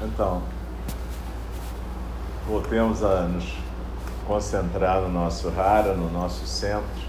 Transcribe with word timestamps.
Então, 0.00 0.42
voltemos 2.46 3.02
a 3.02 3.22
nos 3.22 3.58
concentrar 4.28 5.00
no 5.00 5.08
nosso 5.08 5.48
rara, 5.50 5.92
no 5.94 6.08
nosso 6.08 6.46
centro, 6.46 7.02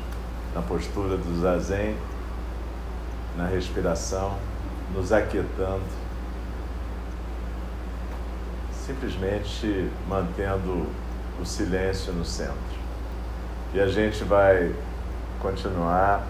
na 0.55 0.61
postura 0.63 1.15
do 1.15 1.39
zazen, 1.39 1.95
na 3.37 3.45
respiração, 3.45 4.35
nos 4.91 5.11
aquietando, 5.11 5.83
simplesmente 8.71 9.91
mantendo 10.07 10.87
o 11.39 11.45
silêncio 11.45 12.11
no 12.11 12.25
centro. 12.25 12.79
E 13.71 13.79
a 13.79 13.87
gente 13.87 14.23
vai 14.23 14.73
continuar 15.39 16.25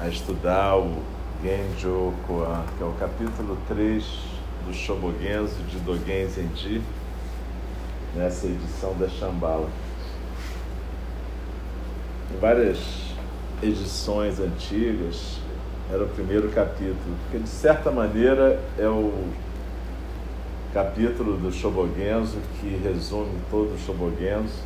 a 0.00 0.08
estudar 0.08 0.78
o 0.78 1.02
Genjo 1.42 2.14
Koan, 2.26 2.64
que 2.78 2.82
é 2.82 2.86
o 2.86 2.92
capítulo 2.92 3.58
3 3.68 4.27
do 4.68 4.74
Shobogenzo 4.74 5.62
de 5.70 5.78
Dogen 5.78 6.28
Zenji, 6.28 6.82
nessa 8.14 8.46
edição 8.46 8.94
da 8.98 9.08
Shambhala. 9.08 9.68
Em 12.30 12.38
várias 12.38 12.78
edições 13.62 14.38
antigas, 14.38 15.38
era 15.90 16.04
o 16.04 16.08
primeiro 16.08 16.50
capítulo, 16.50 17.16
porque 17.22 17.38
de 17.38 17.48
certa 17.48 17.90
maneira 17.90 18.60
é 18.78 18.86
o 18.86 19.24
capítulo 20.74 21.38
do 21.38 21.50
Shobogenzo 21.50 22.36
que 22.60 22.78
resume 22.84 23.38
todo 23.50 23.74
o 23.74 23.78
Shobogenzo, 23.78 24.62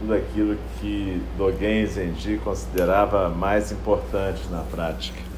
tudo 0.00 0.14
aquilo 0.14 0.58
que 0.80 1.22
Dogen 1.38 1.86
Zenji 1.86 2.38
considerava 2.38 3.28
mais 3.28 3.70
importante 3.70 4.48
na 4.50 4.62
prática. 4.62 5.33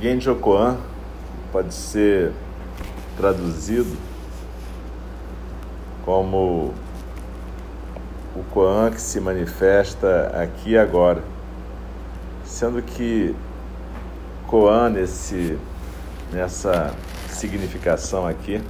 Genjo 0.00 0.36
Koan 0.36 0.76
pode 1.50 1.74
ser 1.74 2.32
traduzido 3.16 3.96
como 6.04 6.72
o 8.36 8.44
Koan 8.52 8.92
que 8.92 9.00
se 9.00 9.20
manifesta 9.20 10.30
aqui 10.40 10.70
e 10.70 10.78
agora, 10.78 11.20
sendo 12.44 12.80
que 12.80 13.34
Koan 14.46 14.90
nesse, 14.90 15.58
nessa 16.32 16.94
significação 17.28 18.24
aqui 18.24 18.62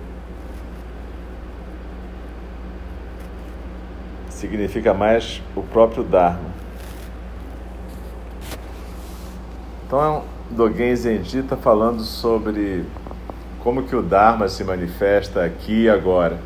significa 4.31 4.95
mais 4.95 5.43
o 5.55 5.63
próprio 5.63 6.03
Dharma. 6.03 6.49
Então 9.87 10.25
Dogen 10.51 10.97
Zenji 10.97 11.41
está 11.41 11.57
falando 11.57 12.03
sobre 12.03 12.85
como 13.61 13.83
que 13.83 13.95
o 13.95 14.01
Dharma 14.01 14.49
se 14.49 14.65
manifesta 14.65 15.45
aqui 15.45 15.83
e 15.83 15.91
agora. 15.91 16.41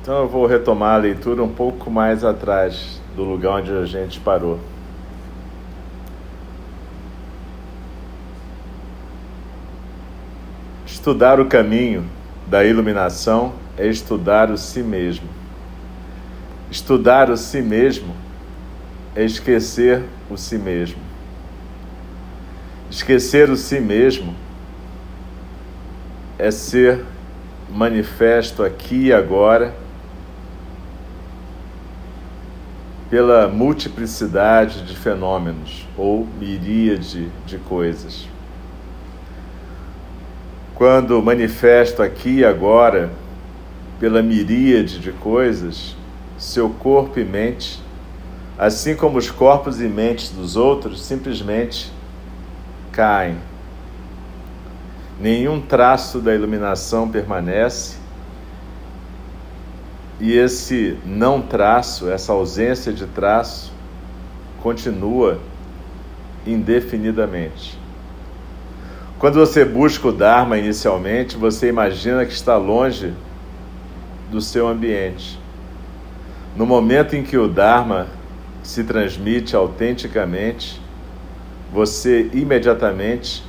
Então 0.00 0.20
eu 0.20 0.28
vou 0.28 0.46
retomar 0.46 0.94
a 0.94 0.98
leitura 0.98 1.42
um 1.42 1.52
pouco 1.52 1.90
mais 1.90 2.24
atrás 2.24 3.02
do 3.16 3.24
lugar 3.24 3.56
onde 3.56 3.72
a 3.72 3.84
gente 3.84 4.20
parou. 4.20 4.60
Estudar 10.86 11.40
o 11.40 11.46
caminho 11.46 12.04
da 12.50 12.64
iluminação 12.64 13.52
é 13.78 13.86
estudar 13.86 14.50
o 14.50 14.58
si 14.58 14.82
mesmo. 14.82 15.28
Estudar 16.68 17.30
o 17.30 17.36
si 17.36 17.62
mesmo 17.62 18.12
é 19.14 19.24
esquecer 19.24 20.02
o 20.28 20.36
si 20.36 20.58
mesmo. 20.58 21.00
Esquecer 22.90 23.48
o 23.50 23.56
si 23.56 23.78
mesmo 23.78 24.34
é 26.36 26.50
ser 26.50 27.04
manifesto 27.70 28.64
aqui 28.64 29.06
e 29.06 29.12
agora 29.12 29.72
pela 33.08 33.46
multiplicidade 33.46 34.84
de 34.84 34.96
fenômenos 34.96 35.86
ou 35.96 36.26
miríade 36.38 37.30
de 37.46 37.58
coisas. 37.58 38.29
Quando 40.80 41.20
manifesto 41.20 42.02
aqui 42.02 42.36
e 42.36 42.44
agora 42.46 43.10
pela 43.98 44.22
miríade 44.22 44.98
de 44.98 45.12
coisas, 45.12 45.94
seu 46.38 46.70
corpo 46.70 47.20
e 47.20 47.22
mente, 47.22 47.82
assim 48.58 48.96
como 48.96 49.18
os 49.18 49.30
corpos 49.30 49.78
e 49.78 49.84
mentes 49.84 50.30
dos 50.30 50.56
outros, 50.56 51.02
simplesmente 51.02 51.92
caem. 52.92 53.36
Nenhum 55.20 55.60
traço 55.60 56.18
da 56.18 56.34
iluminação 56.34 57.06
permanece, 57.10 57.98
e 60.18 60.32
esse 60.32 60.96
não 61.04 61.42
traço, 61.42 62.08
essa 62.08 62.32
ausência 62.32 62.90
de 62.90 63.06
traço, 63.06 63.70
continua 64.62 65.38
indefinidamente. 66.46 67.79
Quando 69.20 69.38
você 69.38 69.66
busca 69.66 70.08
o 70.08 70.12
Dharma 70.12 70.56
inicialmente, 70.56 71.36
você 71.36 71.68
imagina 71.68 72.24
que 72.24 72.32
está 72.32 72.56
longe 72.56 73.12
do 74.30 74.40
seu 74.40 74.66
ambiente. 74.66 75.38
No 76.56 76.64
momento 76.64 77.14
em 77.14 77.22
que 77.22 77.36
o 77.36 77.46
Dharma 77.46 78.06
se 78.62 78.82
transmite 78.82 79.54
autenticamente, 79.54 80.80
você 81.70 82.30
imediatamente 82.32 83.44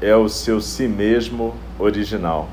é 0.00 0.14
o 0.14 0.28
seu 0.28 0.60
si 0.60 0.86
mesmo 0.86 1.56
original. 1.76 2.48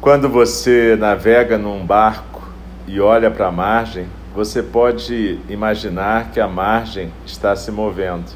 Quando 0.00 0.28
você 0.28 0.96
navega 0.98 1.56
num 1.56 1.86
barco 1.86 2.42
e 2.84 2.98
olha 3.00 3.30
para 3.30 3.46
a 3.46 3.52
margem, 3.52 4.08
você 4.36 4.62
pode 4.62 5.40
imaginar 5.48 6.30
que 6.30 6.38
a 6.38 6.46
margem 6.46 7.10
está 7.24 7.56
se 7.56 7.70
movendo. 7.70 8.30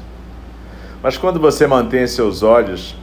Mas 1.03 1.15
quando 1.15 1.39
você 1.39 1.67
mantém 1.67 2.07
seus 2.07 2.41
olhos 2.41 2.95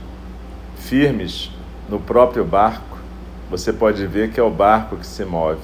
firmes 0.76 1.48
no 1.88 2.00
próprio 2.00 2.44
barco, 2.44 2.98
você 3.48 3.72
pode 3.72 4.04
ver 4.04 4.32
que 4.32 4.40
é 4.40 4.42
o 4.42 4.50
barco 4.50 4.96
que 4.96 5.06
se 5.06 5.24
move. 5.24 5.62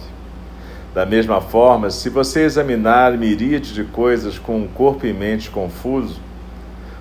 Da 0.94 1.04
mesma 1.04 1.40
forma, 1.40 1.90
se 1.90 2.08
você 2.08 2.44
examinar 2.44 3.18
miríade 3.18 3.74
de 3.74 3.82
coisas 3.82 4.38
com 4.38 4.58
um 4.58 4.68
corpo 4.68 5.04
e 5.04 5.12
mente 5.12 5.50
confuso, 5.50 6.20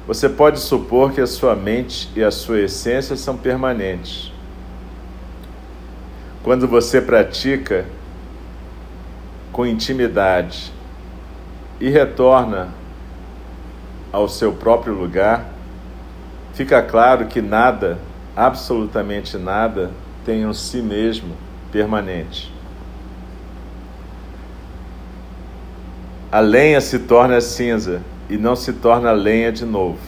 você 0.07 0.27
pode 0.27 0.59
supor 0.59 1.12
que 1.12 1.21
a 1.21 1.27
sua 1.27 1.56
mente 1.56 2.09
e 2.15 2.24
a 2.24 2.31
sua 2.31 2.62
essência 2.62 3.15
são 3.15 3.38
permanentes. 3.38 4.33
Quando 6.44 6.68
você 6.68 7.00
pratica 7.00 7.85
com 9.54 9.66
intimidade 9.66 10.74
e 11.80 11.90
retorna 11.90 12.70
ao 14.12 14.28
seu 14.28 14.52
próprio 14.52 14.94
lugar, 14.94 15.46
fica 16.54 16.82
claro 16.82 17.28
que 17.28 17.42
nada, 17.42 18.00
absolutamente 18.36 19.38
nada, 19.38 19.92
tem 20.26 20.46
um 20.46 20.54
si 20.54 20.82
mesmo 20.82 21.36
permanente. 21.72 22.52
A 26.32 26.40
lenha 26.40 26.82
se 26.82 27.00
torna 27.00 27.40
cinza 27.40 28.02
e 28.28 28.38
não 28.38 28.56
se 28.56 28.74
torna 28.74 29.12
lenha 29.12 29.52
de 29.52 29.66
novo. 29.66 30.00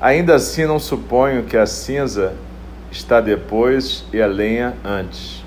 Ainda 0.00 0.36
assim, 0.36 0.66
não 0.66 0.78
suponho 0.78 1.42
que 1.42 1.56
a 1.56 1.66
cinza 1.66 2.34
está 2.92 3.20
depois 3.20 4.04
e 4.12 4.22
a 4.22 4.26
lenha 4.26 4.74
antes. 4.84 5.39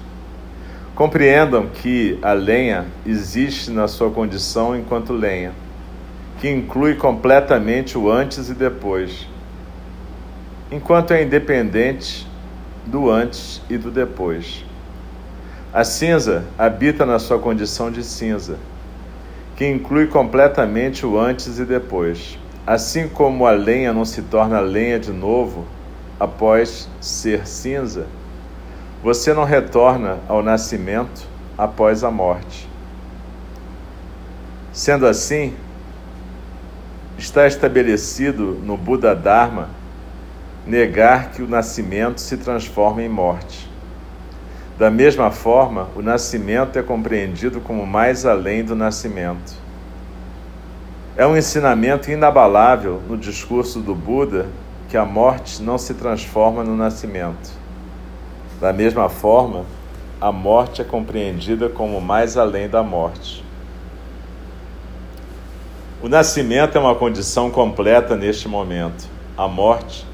Compreendam 0.95 1.65
que 1.67 2.19
a 2.21 2.33
lenha 2.33 2.85
existe 3.03 3.71
na 3.71 3.87
sua 3.87 4.11
condição 4.11 4.77
enquanto 4.77 5.11
lenha, 5.11 5.51
que 6.39 6.47
inclui 6.47 6.93
completamente 6.93 7.97
o 7.97 8.11
antes 8.11 8.47
e 8.47 8.53
depois, 8.53 9.27
enquanto 10.71 11.11
é 11.11 11.23
independente 11.23 12.27
do 12.85 13.09
antes 13.09 13.59
e 13.67 13.75
do 13.75 13.89
depois. 13.89 14.63
A 15.73 15.83
cinza 15.83 16.45
habita 16.59 17.07
na 17.07 17.17
sua 17.17 17.39
condição 17.39 17.89
de 17.89 18.03
cinza, 18.03 18.59
que 19.55 19.67
inclui 19.67 20.05
completamente 20.05 21.07
o 21.07 21.19
antes 21.19 21.57
e 21.57 21.65
depois. 21.65 22.37
Assim 22.67 23.07
como 23.07 23.47
a 23.47 23.51
lenha 23.51 23.91
não 23.91 24.05
se 24.05 24.21
torna 24.21 24.59
lenha 24.59 24.99
de 24.99 25.11
novo 25.11 25.65
após 26.19 26.87
ser 27.01 27.47
cinza, 27.47 28.05
você 29.03 29.33
não 29.33 29.43
retorna 29.43 30.19
ao 30.29 30.41
nascimento 30.41 31.27
após 31.57 32.05
a 32.05 32.09
morte. 32.09 32.69
Sendo 34.71 35.05
assim, 35.05 35.53
está 37.17 37.45
estabelecido 37.45 38.57
no 38.63 38.77
Buda 38.77 39.13
Dharma 39.13 39.67
negar 40.65 41.31
que 41.31 41.43
o 41.43 41.47
nascimento 41.47 42.21
se 42.21 42.37
transforma 42.37 43.03
em 43.03 43.09
morte. 43.09 43.69
Da 44.79 44.89
mesma 44.89 45.29
forma, 45.29 45.89
o 45.97 46.01
nascimento 46.01 46.79
é 46.79 46.81
compreendido 46.81 47.59
como 47.59 47.85
mais 47.85 48.25
além 48.25 48.63
do 48.63 48.73
nascimento. 48.73 49.53
É 51.17 51.27
um 51.27 51.35
ensinamento 51.35 52.09
inabalável 52.09 53.01
no 53.05 53.17
discurso 53.17 53.81
do 53.81 53.93
Buda 53.93 54.47
que 54.87 54.95
a 54.95 55.03
morte 55.03 55.61
não 55.61 55.77
se 55.77 55.93
transforma 55.93 56.63
no 56.63 56.75
nascimento. 56.77 57.62
Da 58.63 58.71
mesma 58.71 59.09
forma, 59.09 59.65
a 60.21 60.31
morte 60.31 60.81
é 60.81 60.85
compreendida 60.85 61.67
como 61.67 61.99
mais 61.99 62.37
além 62.37 62.69
da 62.69 62.81
morte. 62.81 63.43
O 66.01 66.07
nascimento 66.07 66.77
é 66.77 66.79
uma 66.79 66.95
condição 66.95 67.51
completa 67.51 68.15
neste 68.15 68.47
momento. 68.47 69.05
A 69.37 69.49
morte 69.49 70.05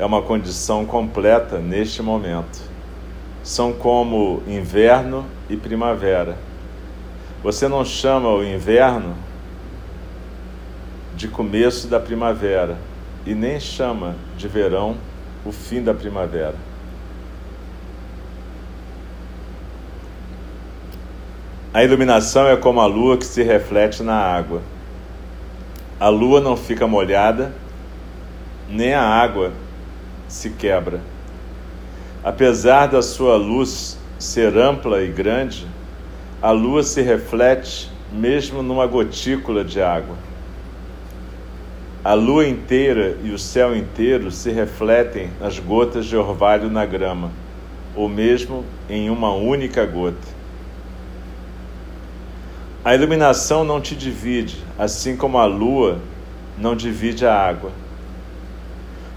é 0.00 0.04
uma 0.04 0.20
condição 0.20 0.84
completa 0.84 1.60
neste 1.60 2.02
momento. 2.02 2.60
São 3.44 3.72
como 3.72 4.42
inverno 4.48 5.24
e 5.48 5.56
primavera. 5.56 6.36
Você 7.40 7.68
não 7.68 7.84
chama 7.84 8.30
o 8.30 8.42
inverno 8.42 9.14
de 11.14 11.28
começo 11.28 11.86
da 11.86 12.00
primavera 12.00 12.76
e 13.24 13.32
nem 13.32 13.60
chama 13.60 14.16
de 14.36 14.48
verão 14.48 14.96
o 15.44 15.52
fim 15.52 15.80
da 15.80 15.94
primavera. 15.94 16.71
A 21.74 21.82
iluminação 21.82 22.46
é 22.48 22.54
como 22.54 22.82
a 22.82 22.86
lua 22.86 23.16
que 23.16 23.24
se 23.24 23.42
reflete 23.42 24.02
na 24.02 24.14
água. 24.14 24.60
A 25.98 26.10
lua 26.10 26.38
não 26.38 26.54
fica 26.54 26.86
molhada, 26.86 27.50
nem 28.68 28.92
a 28.92 29.02
água 29.02 29.52
se 30.28 30.50
quebra. 30.50 31.00
Apesar 32.22 32.88
da 32.88 33.00
sua 33.00 33.36
luz 33.36 33.98
ser 34.18 34.54
ampla 34.58 35.02
e 35.02 35.08
grande, 35.08 35.66
a 36.42 36.50
lua 36.50 36.82
se 36.82 37.00
reflete 37.00 37.90
mesmo 38.12 38.62
numa 38.62 38.86
gotícula 38.86 39.64
de 39.64 39.80
água. 39.80 40.16
A 42.04 42.12
lua 42.12 42.46
inteira 42.46 43.16
e 43.24 43.30
o 43.30 43.38
céu 43.38 43.74
inteiro 43.74 44.30
se 44.30 44.50
refletem 44.50 45.30
nas 45.40 45.58
gotas 45.58 46.04
de 46.04 46.18
orvalho 46.18 46.68
na 46.68 46.84
grama, 46.84 47.30
ou 47.96 48.10
mesmo 48.10 48.62
em 48.90 49.08
uma 49.08 49.32
única 49.32 49.86
gota. 49.86 50.31
A 52.84 52.96
iluminação 52.96 53.62
não 53.62 53.80
te 53.80 53.94
divide, 53.94 54.56
assim 54.76 55.16
como 55.16 55.38
a 55.38 55.44
lua 55.44 56.00
não 56.58 56.74
divide 56.74 57.24
a 57.24 57.32
água. 57.32 57.70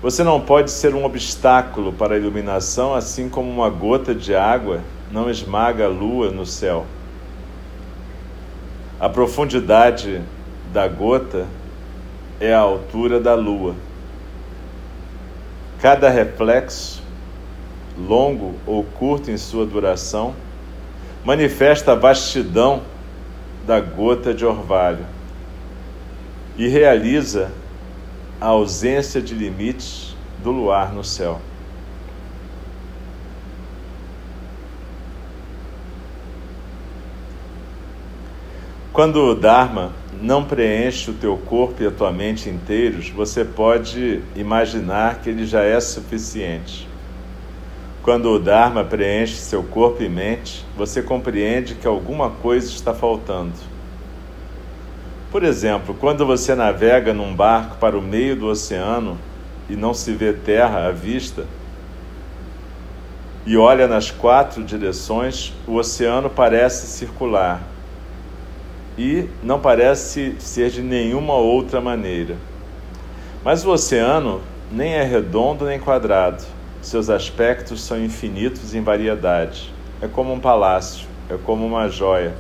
Você 0.04 0.24
não 0.24 0.40
pode 0.40 0.70
ser 0.70 0.94
um 0.94 1.04
obstáculo 1.04 1.92
para 1.92 2.14
a 2.14 2.18
iluminação, 2.18 2.94
assim 2.94 3.28
como 3.28 3.50
uma 3.50 3.68
gota 3.68 4.14
de 4.14 4.36
água 4.36 4.82
não 5.12 5.32
esmaga 5.32 5.86
a 5.86 5.90
lua 5.90 6.30
no 6.30 6.46
céu. 6.46 6.86
A 9.00 9.10
profundidade 9.10 10.22
da 10.72 10.88
gota 10.88 11.48
é 12.40 12.54
a 12.54 12.60
altura 12.60 13.20
da 13.20 13.34
lua. 13.34 13.74
Cada 15.82 16.08
reflexo, 16.08 17.02
longo 17.98 18.54
ou 18.68 18.84
curto 18.84 19.32
em 19.32 19.38
sua 19.38 19.66
duração, 19.66 20.36
manifesta 21.24 21.94
a 21.94 21.96
vastidão 21.96 22.84
da 23.66 23.80
gota 23.80 24.34
de 24.34 24.46
orvalho 24.46 25.06
e 26.58 26.68
realiza 26.68 27.52
a 28.40 28.48
ausência 28.48 29.22
de 29.22 29.34
limites 29.34 30.16
do 30.44 30.52
luar 30.52 30.94
no 30.94 31.04
céu. 31.04 31.42
Quando 38.94 39.18
o 39.18 39.36
Dharma 39.36 39.92
não 40.22 40.46
preenche 40.46 41.12
o 41.12 41.14
teu 41.14 41.36
corpo 41.36 41.84
e 41.84 41.88
a 41.88 41.92
tua 41.92 42.14
mente 42.14 42.50
inteiros, 42.50 43.10
você 43.10 43.44
pode 43.44 44.22
imaginar 44.36 45.20
que 45.20 45.30
ele 45.30 45.46
já 45.46 45.64
é 45.64 45.78
suficiente. 45.82 46.88
Quando 48.06 48.30
o 48.30 48.38
Dharma 48.38 48.84
preenche 48.84 49.34
seu 49.34 49.64
corpo 49.64 50.04
e 50.04 50.08
mente, 50.08 50.64
você 50.78 51.02
compreende 51.02 51.74
que 51.74 51.88
alguma 51.88 52.30
coisa 52.30 52.68
está 52.68 52.94
faltando. 52.94 53.54
Por 55.32 55.44
exemplo, 55.44 55.96
quando 56.00 56.24
você 56.24 56.54
navega 56.54 57.16
num 57.16 57.34
barco 57.34 57.78
para 57.78 57.98
o 57.98 58.04
meio 58.04 58.36
do 58.36 58.46
oceano 58.46 59.18
e 59.68 59.76
não 59.76 59.92
se 59.92 60.14
vê 60.14 60.34
terra 60.34 60.86
à 60.86 60.92
vista, 60.92 61.48
e 63.44 63.58
olha 63.58 63.88
nas 63.88 64.12
quatro 64.12 64.64
direções, 64.64 65.52
o 65.66 65.74
oceano 65.74 66.30
parece 66.30 66.86
circular 66.86 67.60
e 68.96 69.28
não 69.42 69.60
parece 69.60 70.36
ser 70.38 70.70
de 70.70 70.84
nenhuma 70.84 71.34
outra 71.34 71.82
maneira. 71.82 72.36
Mas 73.44 73.66
o 73.66 73.72
oceano 73.72 74.42
nem 74.72 74.94
é 74.94 75.02
redondo 75.02 75.66
nem 75.66 75.80
quadrado 75.80 76.54
seus 76.86 77.10
aspectos 77.10 77.82
são 77.82 78.00
infinitos 78.00 78.76
em 78.76 78.82
variedade. 78.82 79.74
É 80.00 80.08
como 80.08 80.32
um 80.32 80.40
palácio, 80.40 81.08
é 81.28 81.36
como 81.36 81.66
uma 81.66 81.90
joia. 81.90 82.36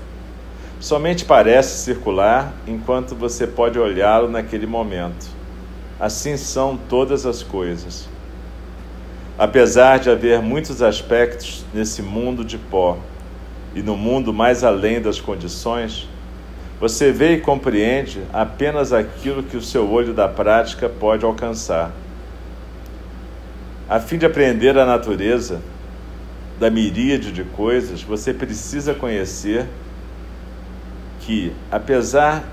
Somente 0.80 1.26
parece 1.26 1.84
circular 1.84 2.54
enquanto 2.68 3.16
você 3.16 3.48
pode 3.48 3.80
olhá-lo 3.80 4.30
naquele 4.30 4.68
momento. 4.68 5.26
Assim 6.00 6.38
são 6.38 6.78
todas 6.78 7.26
as 7.26 7.42
coisas. 7.42 8.08
Apesar 9.36 9.98
de 9.98 10.12
haver 10.12 10.40
muitos 10.44 10.84
aspectos 10.84 11.66
nesse 11.74 12.04
mundo 12.04 12.46
de 12.46 12.60
pó 12.60 13.00
e 13.74 13.82
no 13.82 13.98
mundo 13.98 14.32
mais 14.32 14.64
além 14.64 15.02
das 15.02 15.20
condições, 15.20 16.08
você 16.80 17.12
vê 17.12 17.34
e 17.34 17.42
compreende 17.42 18.22
apenas 18.32 18.94
aquilo 18.94 19.42
que 19.42 19.58
o 19.58 19.62
seu 19.62 19.90
olho 19.92 20.14
da 20.14 20.28
prática 20.28 20.88
pode 20.88 21.26
alcançar. 21.26 21.92
A 23.88 24.00
fim 24.00 24.18
de 24.18 24.26
aprender 24.26 24.78
a 24.78 24.86
natureza, 24.86 25.62
da 26.60 26.72
miríade 26.72 27.32
de 27.32 27.44
coisas, 27.44 28.02
você 28.02 28.34
precisa 28.34 28.96
conhecer 28.96 29.68
que, 31.20 31.52
apesar 31.72 32.44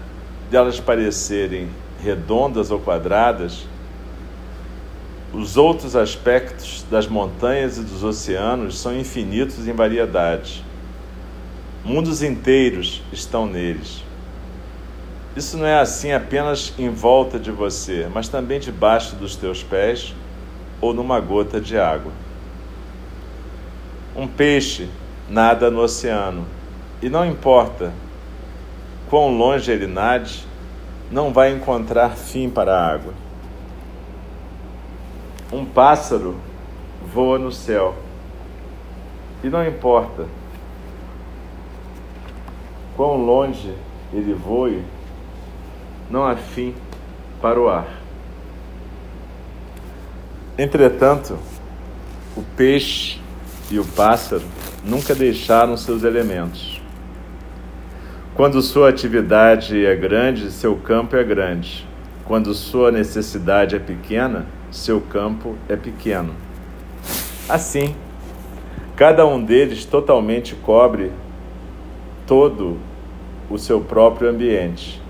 de 0.51 0.57
elas 0.57 0.79
parecerem 0.79 1.69
redondas 2.03 2.71
ou 2.71 2.79
quadradas, 2.79 3.67
os 5.33 5.57
outros 5.57 5.97
aspectos 5.97 6.85
das 6.91 7.07
montanhas 7.07 7.79
e 7.79 7.83
dos 7.83 8.05
oceanos 8.05 8.79
são 8.79 8.95
infinitos 8.95 9.67
em 9.67 9.73
variedade. 9.73 10.63
Mundos 11.83 12.23
inteiros 12.23 13.03
estão 13.11 13.47
neles. 13.47 14.05
Isso 15.35 15.57
não 15.57 15.65
é 15.65 15.81
assim 15.81 16.13
apenas 16.13 16.75
em 16.79 16.91
volta 16.91 17.39
de 17.39 17.51
você, 17.51 18.07
mas 18.13 18.29
também 18.29 18.61
debaixo 18.61 19.17
dos 19.17 19.35
teus 19.35 19.63
pés 19.63 20.15
ou 20.83 20.93
numa 20.93 21.21
gota 21.21 21.61
de 21.61 21.79
água. 21.79 22.13
Um 24.15 24.27
peixe 24.27 24.91
nada 25.29 25.71
no 25.71 25.81
oceano 25.81 26.45
e 27.01 27.09
não 27.09 27.25
importa 27.25 27.93
quão 29.09 29.37
longe 29.37 29.71
ele 29.71 29.87
nade, 29.87 30.45
não 31.11 31.33
vai 31.33 31.53
encontrar 31.53 32.11
fim 32.11 32.51
para 32.51 32.77
a 32.77 32.93
água. 32.93 33.15
Um 35.53 35.65
pássaro 35.65 36.37
voa 37.15 37.39
no 37.39 37.53
céu 37.53 37.95
e 39.45 39.49
não 39.49 39.67
importa 39.67 40.27
quão 42.97 43.17
longe 43.17 43.75
ele 44.13 44.35
voe, 44.35 44.83
não 46.11 46.25
há 46.25 46.37
fim 46.37 46.75
para 47.41 47.61
o 47.61 47.69
ar. 47.69 48.02
Entretanto, 50.59 51.39
o 52.37 52.43
peixe 52.57 53.19
e 53.71 53.79
o 53.79 53.85
pássaro 53.87 54.43
nunca 54.85 55.15
deixaram 55.15 55.79
seus 55.79 56.05
elementos. 56.05 56.79
Quando 58.35 58.61
sua 58.61 58.91
atividade 58.91 59.85
é 59.85 59.97
grande, 59.97 60.51
seu 60.51 60.77
campo 60.77 61.17
é 61.17 61.25
grande. 61.25 61.87
Quando 62.27 62.53
sua 62.53 62.93
necessidade 62.93 63.77
é 63.77 63.79
pequena, 63.79 64.45
seu 64.71 65.01
campo 65.01 65.57
é 65.71 65.77
pequeno. 65.77 66.35
Assim, 67.49 67.97
cada 68.95 69.27
um 69.27 69.43
deles 69.43 69.87
totalmente 69.87 70.55
cobre 70.55 71.11
todo 72.27 72.79
o 73.49 73.59
seu 73.59 73.81
próprio 73.81 74.29
ambiente, 74.29 75.01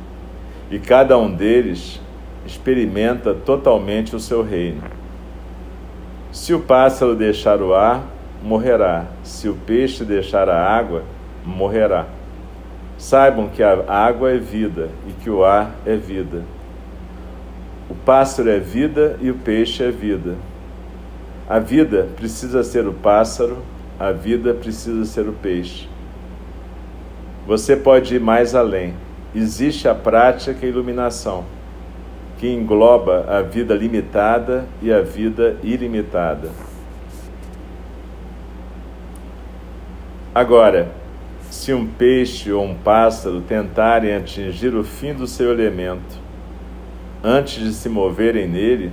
e 0.70 0.78
cada 0.78 1.18
um 1.18 1.32
deles 1.32 2.00
experimenta 2.46 3.34
totalmente 3.34 4.14
o 4.16 4.20
seu 4.20 4.42
reino. 4.42 5.01
Se 6.32 6.54
o 6.54 6.60
pássaro 6.60 7.14
deixar 7.14 7.60
o 7.60 7.74
ar, 7.74 8.06
morrerá. 8.42 9.04
Se 9.22 9.50
o 9.50 9.54
peixe 9.54 10.02
deixar 10.02 10.48
a 10.48 10.66
água, 10.66 11.04
morrerá. 11.44 12.06
Saibam 12.96 13.48
que 13.48 13.62
a 13.62 13.84
água 13.86 14.30
é 14.30 14.38
vida 14.38 14.88
e 15.06 15.12
que 15.12 15.28
o 15.28 15.44
ar 15.44 15.72
é 15.84 15.94
vida. 15.94 16.42
O 17.90 17.94
pássaro 17.94 18.48
é 18.48 18.58
vida 18.58 19.18
e 19.20 19.30
o 19.30 19.34
peixe 19.34 19.84
é 19.84 19.90
vida. 19.90 20.36
A 21.46 21.58
vida 21.58 22.08
precisa 22.16 22.62
ser 22.62 22.86
o 22.86 22.94
pássaro, 22.94 23.58
a 24.00 24.10
vida 24.10 24.54
precisa 24.54 25.04
ser 25.04 25.28
o 25.28 25.32
peixe. 25.32 25.86
Você 27.46 27.76
pode 27.76 28.14
ir 28.14 28.20
mais 28.20 28.54
além. 28.54 28.94
Existe 29.34 29.86
a 29.86 29.94
prática 29.94 30.60
e 30.62 30.66
a 30.66 30.68
iluminação, 30.68 31.44
que 32.42 32.49
engloba 32.49 33.25
a 33.28 33.40
vida 33.40 33.72
limitada 33.72 34.66
e 34.82 34.92
a 34.92 35.00
vida 35.00 35.58
ilimitada. 35.62 36.50
Agora, 40.34 40.90
se 41.49 41.72
um 41.72 41.87
peixe 41.87 42.50
ou 42.50 42.64
um 42.64 42.75
pássaro 42.75 43.40
tentarem 43.42 44.16
atingir 44.16 44.75
o 44.75 44.82
fim 44.82 45.14
do 45.14 45.25
seu 45.25 45.52
elemento 45.52 46.18
antes 47.22 47.62
de 47.62 47.72
se 47.72 47.88
moverem 47.88 48.49
nele, 48.49 48.90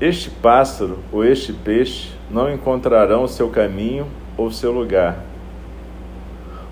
este 0.00 0.30
pássaro 0.30 1.00
ou 1.10 1.24
este 1.24 1.52
peixe 1.52 2.10
não 2.30 2.54
encontrarão 2.54 3.24
o 3.24 3.28
seu 3.28 3.50
caminho 3.50 4.06
ou 4.36 4.48
seu 4.52 4.70
lugar. 4.70 5.24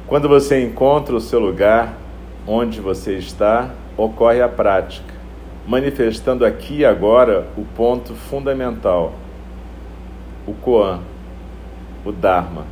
Quando 0.06 0.28
você 0.28 0.62
encontra 0.62 1.16
o 1.16 1.20
seu 1.20 1.40
lugar, 1.40 1.98
onde 2.46 2.80
você 2.80 3.16
está, 3.16 3.70
ocorre 3.96 4.40
a 4.40 4.48
prática, 4.48 5.18
manifestando 5.66 6.44
aqui 6.44 6.78
e 6.78 6.84
agora 6.84 7.46
o 7.56 7.64
ponto 7.64 8.14
fundamental, 8.14 9.14
o 10.46 10.52
Koan, 10.52 11.00
o 12.04 12.12
Dharma. 12.12 12.64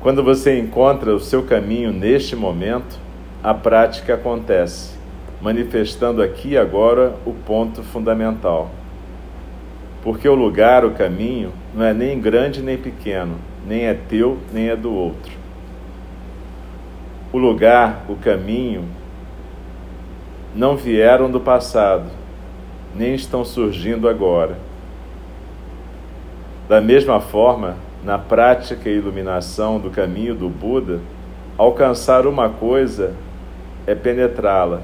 Quando 0.00 0.22
você 0.22 0.58
encontra 0.58 1.14
o 1.14 1.20
seu 1.20 1.42
caminho 1.42 1.92
neste 1.92 2.36
momento, 2.36 2.98
a 3.42 3.52
prática 3.52 4.14
acontece, 4.14 4.96
manifestando 5.40 6.22
aqui 6.22 6.50
e 6.50 6.58
agora 6.58 7.14
o 7.24 7.32
ponto 7.32 7.82
fundamental. 7.82 8.70
Porque 10.02 10.28
o 10.28 10.34
lugar, 10.34 10.84
o 10.84 10.92
caminho, 10.92 11.52
não 11.74 11.84
é 11.84 11.92
nem 11.92 12.20
grande 12.20 12.62
nem 12.62 12.76
pequeno, 12.76 13.36
nem 13.66 13.86
é 13.86 13.94
teu 13.94 14.38
nem 14.52 14.68
é 14.68 14.76
do 14.76 14.92
outro. 14.92 15.32
O 17.32 17.38
lugar, 17.38 18.04
o 18.08 18.14
caminho, 18.14 18.84
não 20.56 20.74
vieram 20.74 21.30
do 21.30 21.38
passado, 21.38 22.06
nem 22.94 23.14
estão 23.14 23.44
surgindo 23.44 24.08
agora. 24.08 24.56
Da 26.66 26.80
mesma 26.80 27.20
forma, 27.20 27.76
na 28.02 28.18
prática 28.18 28.88
e 28.88 28.96
iluminação 28.96 29.78
do 29.78 29.90
caminho 29.90 30.34
do 30.34 30.48
Buda, 30.48 31.00
alcançar 31.58 32.26
uma 32.26 32.48
coisa 32.48 33.14
é 33.86 33.94
penetrá-la. 33.94 34.80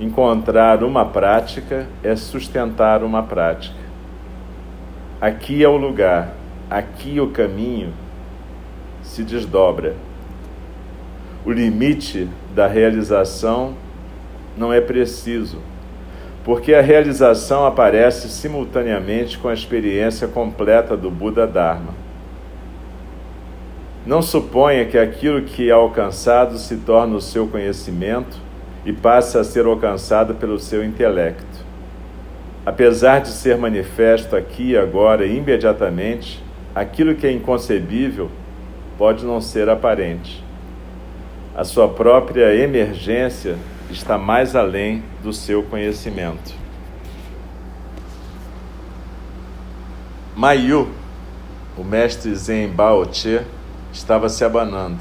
Encontrar 0.00 0.82
uma 0.82 1.04
prática 1.04 1.86
é 2.02 2.16
sustentar 2.16 3.04
uma 3.04 3.22
prática. 3.22 3.82
Aqui 5.20 5.62
é 5.62 5.68
o 5.68 5.76
lugar, 5.76 6.32
aqui 6.70 7.20
o 7.20 7.28
caminho 7.28 7.92
se 9.02 9.22
desdobra. 9.22 9.94
O 11.44 11.52
limite 11.52 12.28
da 12.54 12.66
realização 12.66 13.74
não 14.56 14.72
é 14.72 14.80
preciso 14.80 15.58
porque 16.44 16.74
a 16.74 16.80
realização 16.80 17.64
aparece 17.64 18.28
simultaneamente 18.28 19.38
com 19.38 19.48
a 19.48 19.54
experiência 19.54 20.26
completa 20.26 20.96
do 20.96 21.10
Buda 21.10 21.46
Dharma. 21.46 21.94
Não 24.04 24.20
suponha 24.20 24.84
que 24.84 24.98
aquilo 24.98 25.42
que 25.42 25.68
é 25.68 25.72
alcançado 25.72 26.58
se 26.58 26.78
torna 26.78 27.14
o 27.14 27.20
seu 27.20 27.46
conhecimento 27.46 28.36
e 28.84 28.92
passa 28.92 29.40
a 29.40 29.44
ser 29.44 29.64
alcançado 29.64 30.34
pelo 30.34 30.58
seu 30.58 30.84
intelecto. 30.84 31.62
Apesar 32.66 33.20
de 33.20 33.28
ser 33.28 33.56
manifesto 33.56 34.34
aqui, 34.34 34.76
agora 34.76 35.24
e 35.24 35.36
imediatamente, 35.36 36.42
aquilo 36.74 37.14
que 37.14 37.26
é 37.26 37.30
inconcebível 37.30 38.28
pode 38.98 39.24
não 39.24 39.40
ser 39.40 39.68
aparente. 39.68 40.42
A 41.54 41.62
sua 41.62 41.88
própria 41.88 42.52
emergência 42.56 43.56
está 43.92 44.18
mais 44.18 44.56
além 44.56 45.02
do 45.22 45.32
seu 45.32 45.62
conhecimento. 45.62 46.54
Mayu, 50.34 50.88
o 51.76 51.84
mestre 51.84 52.34
Zen 52.34 52.68
Bao 52.68 53.12
Che, 53.12 53.42
estava 53.92 54.28
se 54.28 54.44
abanando. 54.44 55.00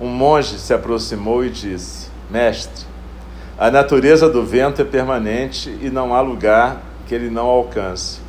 Um 0.00 0.08
monge 0.08 0.58
se 0.58 0.72
aproximou 0.72 1.44
e 1.44 1.50
disse: 1.50 2.08
Mestre, 2.30 2.86
a 3.58 3.70
natureza 3.70 4.28
do 4.28 4.44
vento 4.44 4.82
é 4.82 4.84
permanente 4.84 5.70
e 5.80 5.90
não 5.90 6.14
há 6.14 6.20
lugar 6.20 6.80
que 7.06 7.14
ele 7.14 7.30
não 7.30 7.46
alcance. 7.46 8.20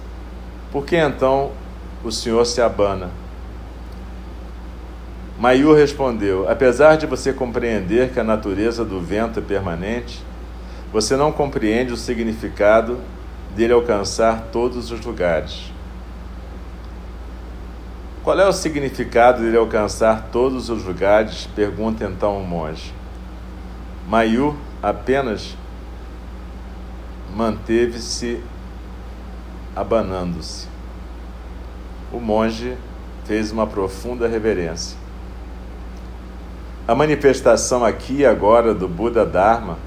Por 0.72 0.86
que 0.86 0.98
então 0.98 1.52
o 2.04 2.12
senhor 2.12 2.46
se 2.46 2.62
abana? 2.62 3.10
Mayu 5.38 5.74
respondeu: 5.74 6.50
Apesar 6.50 6.96
de 6.96 7.06
você 7.06 7.34
compreender 7.34 8.12
que 8.12 8.20
a 8.20 8.24
natureza 8.24 8.86
do 8.86 9.02
vento 9.02 9.40
é 9.40 9.42
permanente, 9.42 10.24
você 10.94 11.18
não 11.18 11.32
compreende 11.32 11.92
o 11.92 11.98
significado 11.98 13.00
dele 13.54 13.74
alcançar 13.74 14.48
todos 14.52 14.92
os 14.92 15.06
lugares. 15.06 15.74
Qual 18.24 18.40
é 18.40 18.48
o 18.48 18.54
significado 18.54 19.42
dele 19.42 19.58
alcançar 19.58 20.30
todos 20.32 20.70
os 20.70 20.84
lugares? 20.84 21.48
Pergunta 21.54 22.06
então 22.06 22.38
o 22.38 22.48
monge. 22.48 22.94
Mayu 24.08 24.58
apenas 24.82 25.56
manteve-se 27.36 28.42
abanando-se. 29.76 30.68
O 32.12 32.20
monge 32.20 32.78
fez 33.26 33.52
uma 33.52 33.68
profunda 33.68 34.28
reverência. 34.28 35.05
A 36.88 36.94
manifestação 36.94 37.84
aqui 37.84 38.18
e 38.18 38.26
agora 38.28 38.72
do 38.72 38.88
Buda 38.88 39.26
Dharma, 39.26 39.80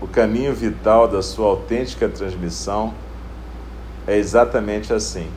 o 0.00 0.08
caminho 0.08 0.52
vital 0.52 1.06
da 1.06 1.22
sua 1.22 1.46
autêntica 1.46 2.08
transmissão, 2.08 2.92
é 4.08 4.18
exatamente 4.18 4.92
assim. 4.92 5.28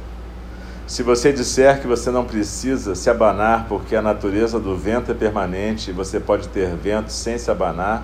Se 0.88 1.03
você 1.03 1.31
disser 1.31 1.79
que 1.79 1.85
você 1.85 2.09
não 2.09 2.25
precisa 2.25 2.95
se 2.95 3.07
abanar 3.07 3.67
porque 3.69 3.95
a 3.95 4.01
natureza 4.01 4.59
do 4.59 4.75
vento 4.75 5.12
é 5.12 5.13
permanente 5.13 5.91
e 5.91 5.93
você 5.93 6.19
pode 6.19 6.47
ter 6.47 6.75
vento 6.75 7.12
sem 7.12 7.38
se 7.38 7.51
abanar, 7.51 8.03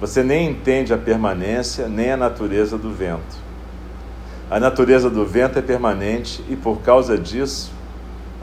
você 0.00 0.24
nem 0.24 0.50
entende 0.50 0.92
a 0.92 0.98
permanência 0.98 1.86
nem 1.86 2.10
a 2.10 2.16
natureza 2.16 2.76
do 2.76 2.90
vento. 2.90 3.36
A 4.50 4.58
natureza 4.58 5.08
do 5.08 5.24
vento 5.24 5.60
é 5.60 5.62
permanente 5.62 6.44
e 6.48 6.56
por 6.56 6.80
causa 6.80 7.16
disso, 7.16 7.70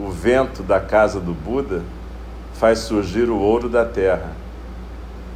o 0.00 0.08
vento 0.08 0.62
da 0.62 0.80
casa 0.80 1.20
do 1.20 1.34
Buda 1.34 1.82
faz 2.54 2.80
surgir 2.80 3.28
o 3.28 3.38
ouro 3.38 3.68
da 3.68 3.84
terra 3.84 4.32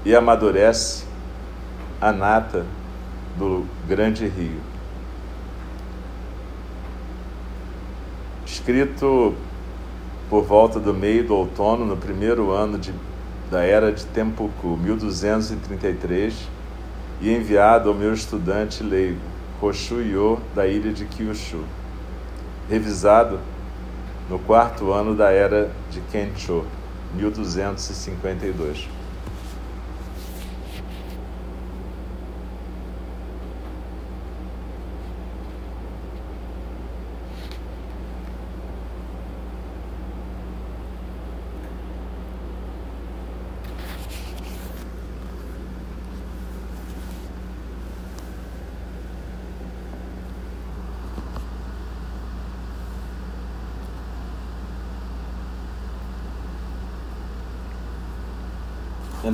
e 0.05 0.15
amadurece 0.15 1.05
a 2.01 2.13
nata 2.13 2.65
do 3.37 3.67
grande 3.87 4.27
rio. 4.27 4.61
Escrito 8.47 9.35
por 10.31 10.45
volta 10.45 10.79
do 10.79 10.95
meio 10.95 11.25
do 11.25 11.35
outono, 11.35 11.85
no 11.85 11.97
primeiro 11.97 12.51
ano 12.51 12.79
de, 12.79 12.93
da 13.51 13.63
era 13.63 13.91
de 13.91 14.05
Tempuku, 14.07 14.77
1233, 14.77 16.35
e 17.21 17.31
enviado 17.35 17.89
ao 17.89 17.95
meu 17.95 18.13
estudante 18.13 18.83
leigo, 18.83 19.21
Hoshu 19.61 20.01
Yo, 20.01 20.39
da 20.55 20.67
ilha 20.67 20.93
de 20.93 21.05
Kyushu. 21.07 21.65
Revisado 22.69 23.41
no 24.29 24.39
quarto 24.39 24.93
ano 24.93 25.15
da 25.15 25.31
era 25.31 25.71
de 25.91 26.01
Kencho, 26.13 26.65
1252. 27.17 28.98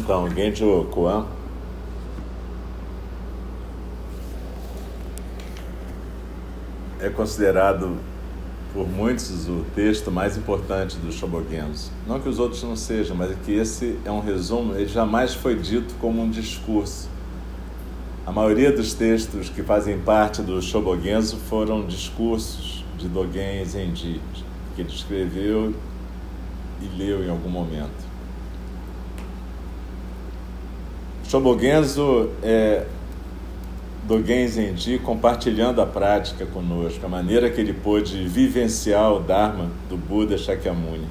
Então, 0.04 0.28
Genjo 0.28 0.84
Koan 0.90 1.25
é 7.00 7.08
considerado 7.08 7.96
por 8.75 8.87
muitos 8.87 9.49
o 9.49 9.64
texto 9.75 10.11
mais 10.11 10.37
importante 10.37 10.99
do 10.99 11.11
Shobogenzo. 11.11 11.90
Não 12.06 12.20
que 12.20 12.28
os 12.28 12.38
outros 12.38 12.62
não 12.62 12.76
sejam, 12.76 13.16
mas 13.16 13.30
é 13.30 13.37
que 13.46 13.52
esse 13.52 13.99
é 14.04 14.11
um 14.11 14.20
resumo, 14.20 14.75
ele 14.75 14.88
jamais 14.88 15.32
foi 15.32 15.56
dito 15.58 15.94
como 15.99 16.20
um 16.20 16.28
discurso. 16.28 17.08
A 18.26 18.30
maioria 18.30 18.70
dos 18.70 18.92
textos 18.92 19.49
que 19.49 19.62
fazem 19.62 19.99
parte 19.99 20.42
do 20.42 20.61
Shobogenzo 20.61 21.38
foram 21.49 21.87
discursos 21.87 22.84
de 22.99 23.08
Dogen 23.08 23.64
Zenji, 23.64 24.20
que 24.76 24.82
ele 24.82 24.90
escreveu 24.90 25.75
e 26.82 26.99
leu 26.99 27.25
em 27.25 27.30
algum 27.30 27.49
momento. 27.49 28.03
Shobogenzo 31.34 32.30
é 32.44 32.86
Dogen 34.06 34.47
Zenji 34.47 35.00
compartilhando 35.00 35.82
a 35.82 35.86
prática 35.86 36.47
conosco, 36.47 37.04
a 37.04 37.08
maneira 37.08 37.50
que 37.50 37.60
ele 37.60 37.73
pôde 37.73 38.25
vivenciar 38.28 39.12
o 39.12 39.18
Dharma 39.18 39.68
do 39.88 39.97
Buda 39.97 40.38
Shakyamuni. 40.38 41.08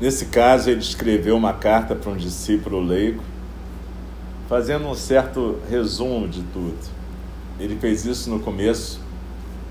Nesse 0.00 0.24
caso, 0.24 0.70
ele 0.70 0.80
escreveu 0.80 1.36
uma 1.36 1.52
carta 1.52 1.94
para 1.94 2.10
um 2.10 2.16
discípulo 2.16 2.80
leigo, 2.80 3.22
fazendo 4.48 4.88
um 4.88 4.94
certo 4.94 5.58
resumo 5.68 6.26
de 6.26 6.42
tudo. 6.44 6.78
Ele 7.60 7.76
fez 7.76 8.06
isso 8.06 8.30
no 8.30 8.40
começo, 8.40 9.00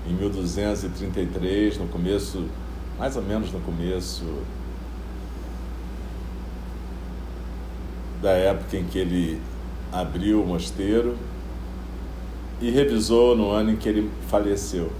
em 0.08 0.14
1233, 0.14 1.76
no 1.78 1.88
começo, 1.88 2.44
mais 3.00 3.16
ou 3.16 3.22
menos 3.24 3.50
no 3.50 3.58
começo 3.58 4.22
da 8.26 8.32
época 8.32 8.76
em 8.76 8.82
que 8.82 8.98
ele 8.98 9.40
abriu 9.92 10.42
o 10.42 10.46
mosteiro 10.46 11.16
e 12.60 12.70
revisou 12.70 13.36
no 13.36 13.52
ano 13.52 13.70
em 13.70 13.76
que 13.76 13.88
ele 13.88 14.10
faleceu. 14.26 14.90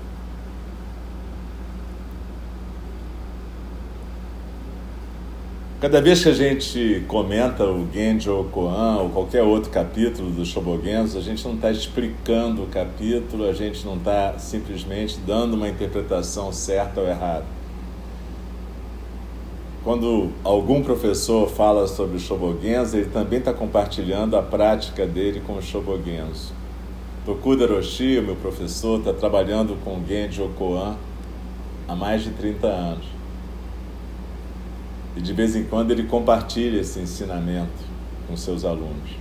Cada 5.81 6.01
vez 6.01 6.23
que 6.23 6.29
a 6.29 6.33
gente 6.33 7.05
comenta 7.09 7.65
o 7.65 7.89
Genjo 7.93 8.45
Koan 8.53 8.99
ou 8.99 9.11
qualquer 9.11 9.43
outro 9.43 9.71
capítulo 9.71 10.31
do 10.31 10.45
Shobogenzo, 10.45 11.19
a 11.19 11.21
gente 11.21 11.45
não 11.45 11.55
está 11.55 11.73
explicando 11.73 12.63
o 12.63 12.67
capítulo, 12.69 13.49
a 13.49 13.53
gente 13.53 13.85
não 13.85 13.97
está 13.97 14.39
simplesmente 14.39 15.19
dando 15.27 15.55
uma 15.55 15.69
interpretação 15.69 16.53
certa 16.53 17.01
ou 17.01 17.09
errada 17.09 17.56
quando 19.87 20.33
algum 20.43 20.83
professor 20.83 21.49
fala 21.49 21.87
sobre 21.87 22.17
o 22.17 22.19
Shobogenzo, 22.19 22.97
ele 22.97 23.09
também 23.09 23.39
está 23.39 23.55
compartilhando 23.55 24.37
a 24.37 24.43
prática 24.43 25.07
dele 25.07 25.41
com 25.47 25.53
o 25.53 25.63
Shobogenzo. 25.63 26.53
Tokuda 27.25 27.69
Roshi, 27.69 28.21
meu 28.21 28.35
professor, 28.35 28.99
está 28.99 29.13
trabalhando 29.13 29.79
com 29.85 30.05
Genji 30.05 30.43
Okoan 30.43 30.97
há 31.87 31.95
mais 31.95 32.25
de 32.25 32.31
30 32.31 32.67
anos. 32.67 33.07
E 35.17 35.21
de 35.21 35.33
vez 35.33 35.55
em 35.55 35.63
quando 35.63 35.93
ele 35.93 36.03
compartilha 36.03 36.81
esse 36.81 36.99
ensinamento 36.99 37.85
com 38.27 38.37
seus 38.37 38.65
alunos. 38.65 39.13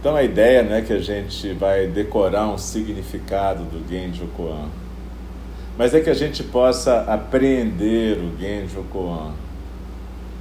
Então 0.00 0.16
a 0.16 0.22
ideia 0.22 0.62
não 0.62 0.72
é 0.74 0.80
que 0.80 0.94
a 0.94 1.00
gente 1.00 1.52
vai 1.52 1.86
decorar 1.86 2.48
um 2.48 2.56
significado 2.56 3.62
do 3.64 3.86
Genji 3.86 4.24
Okoan 4.24 4.70
mas 5.76 5.94
é 5.94 6.00
que 6.00 6.10
a 6.10 6.14
gente 6.14 6.42
possa 6.42 7.02
apreender 7.02 8.18
o 8.18 8.38
Genjo 8.38 8.84
Koan, 8.90 9.32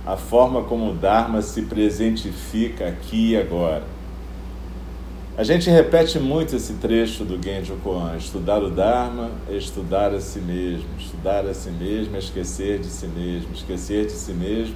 a 0.05 0.15
forma 0.15 0.63
como 0.63 0.91
o 0.91 0.93
Dharma 0.93 1.41
se 1.41 1.63
presentifica 1.63 2.87
aqui 2.87 3.31
e 3.31 3.37
agora. 3.37 3.83
A 5.37 5.43
gente 5.43 5.69
repete 5.69 6.17
muito 6.17 6.55
esse 6.55 6.75
trecho 6.75 7.25
do 7.25 7.41
Genjo 7.43 7.75
Koan: 7.83 8.15
estudar 8.15 8.63
o 8.63 8.69
Dharma 8.69 9.31
é 9.49 9.55
estudar 9.55 10.13
a 10.13 10.21
si 10.21 10.39
mesmo, 10.39 10.85
estudar 10.97 11.45
a 11.45 11.53
si 11.53 11.69
mesmo 11.71 12.15
é 12.15 12.19
esquecer 12.19 12.79
de 12.79 12.87
si 12.87 13.07
mesmo, 13.07 13.53
esquecer 13.53 14.05
de 14.05 14.13
si 14.13 14.31
mesmo 14.31 14.75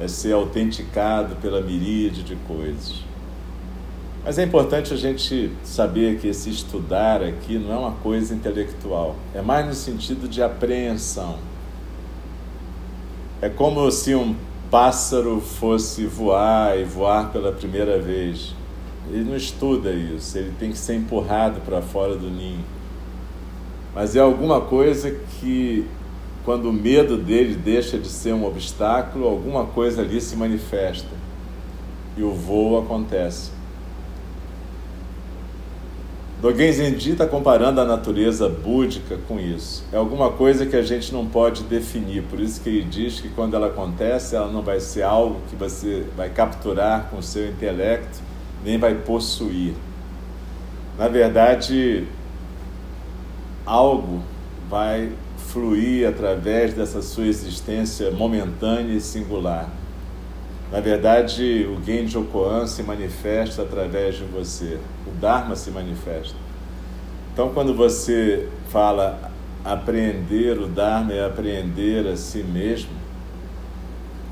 é 0.00 0.08
ser 0.08 0.32
autenticado 0.32 1.36
pela 1.36 1.60
miríade 1.60 2.22
de 2.22 2.34
coisas. 2.36 3.04
Mas 4.24 4.38
é 4.38 4.44
importante 4.44 4.94
a 4.94 4.96
gente 4.96 5.50
saber 5.64 6.20
que 6.20 6.28
esse 6.28 6.48
estudar 6.48 7.22
aqui 7.22 7.58
não 7.58 7.72
é 7.72 7.76
uma 7.76 7.92
coisa 7.92 8.32
intelectual, 8.32 9.16
é 9.34 9.42
mais 9.42 9.66
no 9.66 9.74
sentido 9.74 10.28
de 10.28 10.40
apreensão. 10.40 11.38
É 13.40 13.48
como 13.48 13.90
se 13.90 14.14
um 14.14 14.36
pássaro 14.70 15.40
fosse 15.40 16.06
voar 16.06 16.78
e 16.78 16.84
voar 16.84 17.32
pela 17.32 17.50
primeira 17.50 17.98
vez. 17.98 18.54
Ele 19.10 19.24
não 19.24 19.36
estuda 19.36 19.90
isso, 19.90 20.38
ele 20.38 20.52
tem 20.56 20.70
que 20.70 20.78
ser 20.78 20.94
empurrado 20.94 21.60
para 21.60 21.82
fora 21.82 22.14
do 22.14 22.30
ninho. 22.30 22.64
Mas 23.92 24.14
é 24.14 24.20
alguma 24.20 24.60
coisa 24.60 25.10
que, 25.10 25.84
quando 26.44 26.70
o 26.70 26.72
medo 26.72 27.18
dele 27.18 27.56
deixa 27.56 27.98
de 27.98 28.06
ser 28.06 28.32
um 28.32 28.46
obstáculo, 28.46 29.26
alguma 29.26 29.66
coisa 29.66 30.00
ali 30.00 30.20
se 30.20 30.36
manifesta 30.36 31.10
e 32.16 32.22
o 32.22 32.32
voo 32.32 32.78
acontece. 32.78 33.50
Dogen 36.42 36.72
Zenji 36.72 37.12
está 37.12 37.24
comparando 37.24 37.80
a 37.80 37.84
natureza 37.84 38.48
búdica 38.48 39.16
com 39.28 39.38
isso. 39.38 39.84
É 39.92 39.96
alguma 39.96 40.28
coisa 40.28 40.66
que 40.66 40.74
a 40.74 40.82
gente 40.82 41.12
não 41.12 41.24
pode 41.24 41.62
definir, 41.62 42.24
por 42.24 42.40
isso 42.40 42.60
que 42.60 42.68
ele 42.68 42.82
diz 42.82 43.20
que 43.20 43.28
quando 43.28 43.54
ela 43.54 43.68
acontece, 43.68 44.34
ela 44.34 44.50
não 44.50 44.60
vai 44.60 44.80
ser 44.80 45.02
algo 45.04 45.40
que 45.48 45.54
você 45.54 46.04
vai 46.16 46.30
capturar 46.30 47.08
com 47.10 47.18
o 47.18 47.22
seu 47.22 47.48
intelecto, 47.48 48.18
nem 48.64 48.76
vai 48.76 48.92
possuir. 48.92 49.72
Na 50.98 51.06
verdade, 51.06 52.08
algo 53.64 54.20
vai 54.68 55.12
fluir 55.36 56.08
através 56.08 56.74
dessa 56.74 57.02
sua 57.02 57.28
existência 57.28 58.10
momentânea 58.10 58.96
e 58.96 59.00
singular. 59.00 59.70
Na 60.72 60.80
verdade, 60.80 61.66
o 61.66 61.84
Genjo 61.84 62.24
Koan 62.32 62.66
se 62.66 62.82
manifesta 62.82 63.60
através 63.60 64.16
de 64.16 64.24
você. 64.24 64.78
O 65.06 65.10
Dharma 65.20 65.54
se 65.54 65.70
manifesta. 65.70 66.34
Então, 67.32 67.50
quando 67.52 67.74
você 67.74 68.48
fala 68.70 69.30
apreender 69.62 70.58
o 70.58 70.66
Dharma 70.66 71.12
é 71.12 71.24
apreender 71.24 72.06
a 72.06 72.16
si 72.16 72.42
mesmo, 72.42 72.90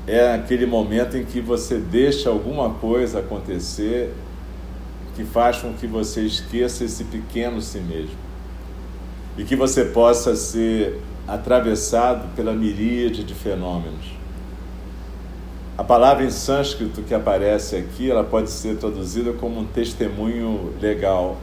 é 0.07 0.33
aquele 0.33 0.65
momento 0.65 1.15
em 1.15 1.23
que 1.23 1.39
você 1.39 1.77
deixa 1.77 2.29
alguma 2.29 2.71
coisa 2.71 3.19
acontecer 3.19 4.11
que 5.15 5.23
faz 5.23 5.57
com 5.57 5.73
que 5.73 5.85
você 5.85 6.21
esqueça 6.21 6.83
esse 6.83 7.03
pequeno 7.03 7.61
si 7.61 7.79
mesmo. 7.79 8.17
e 9.37 9.43
que 9.45 9.55
você 9.55 9.85
possa 9.85 10.35
ser 10.35 10.99
atravessado 11.25 12.35
pela 12.35 12.53
miríade 12.53 13.23
de 13.23 13.33
fenômenos. 13.33 14.20
A 15.77 15.83
palavra 15.83 16.23
em 16.23 16.29
sânscrito 16.29 17.01
que 17.01 17.13
aparece 17.13 17.75
aqui, 17.77 18.11
ela 18.11 18.23
pode 18.23 18.49
ser 18.49 18.77
traduzida 18.77 19.33
como 19.33 19.61
um 19.61 19.65
testemunho 19.65 20.73
legal, 20.81 21.37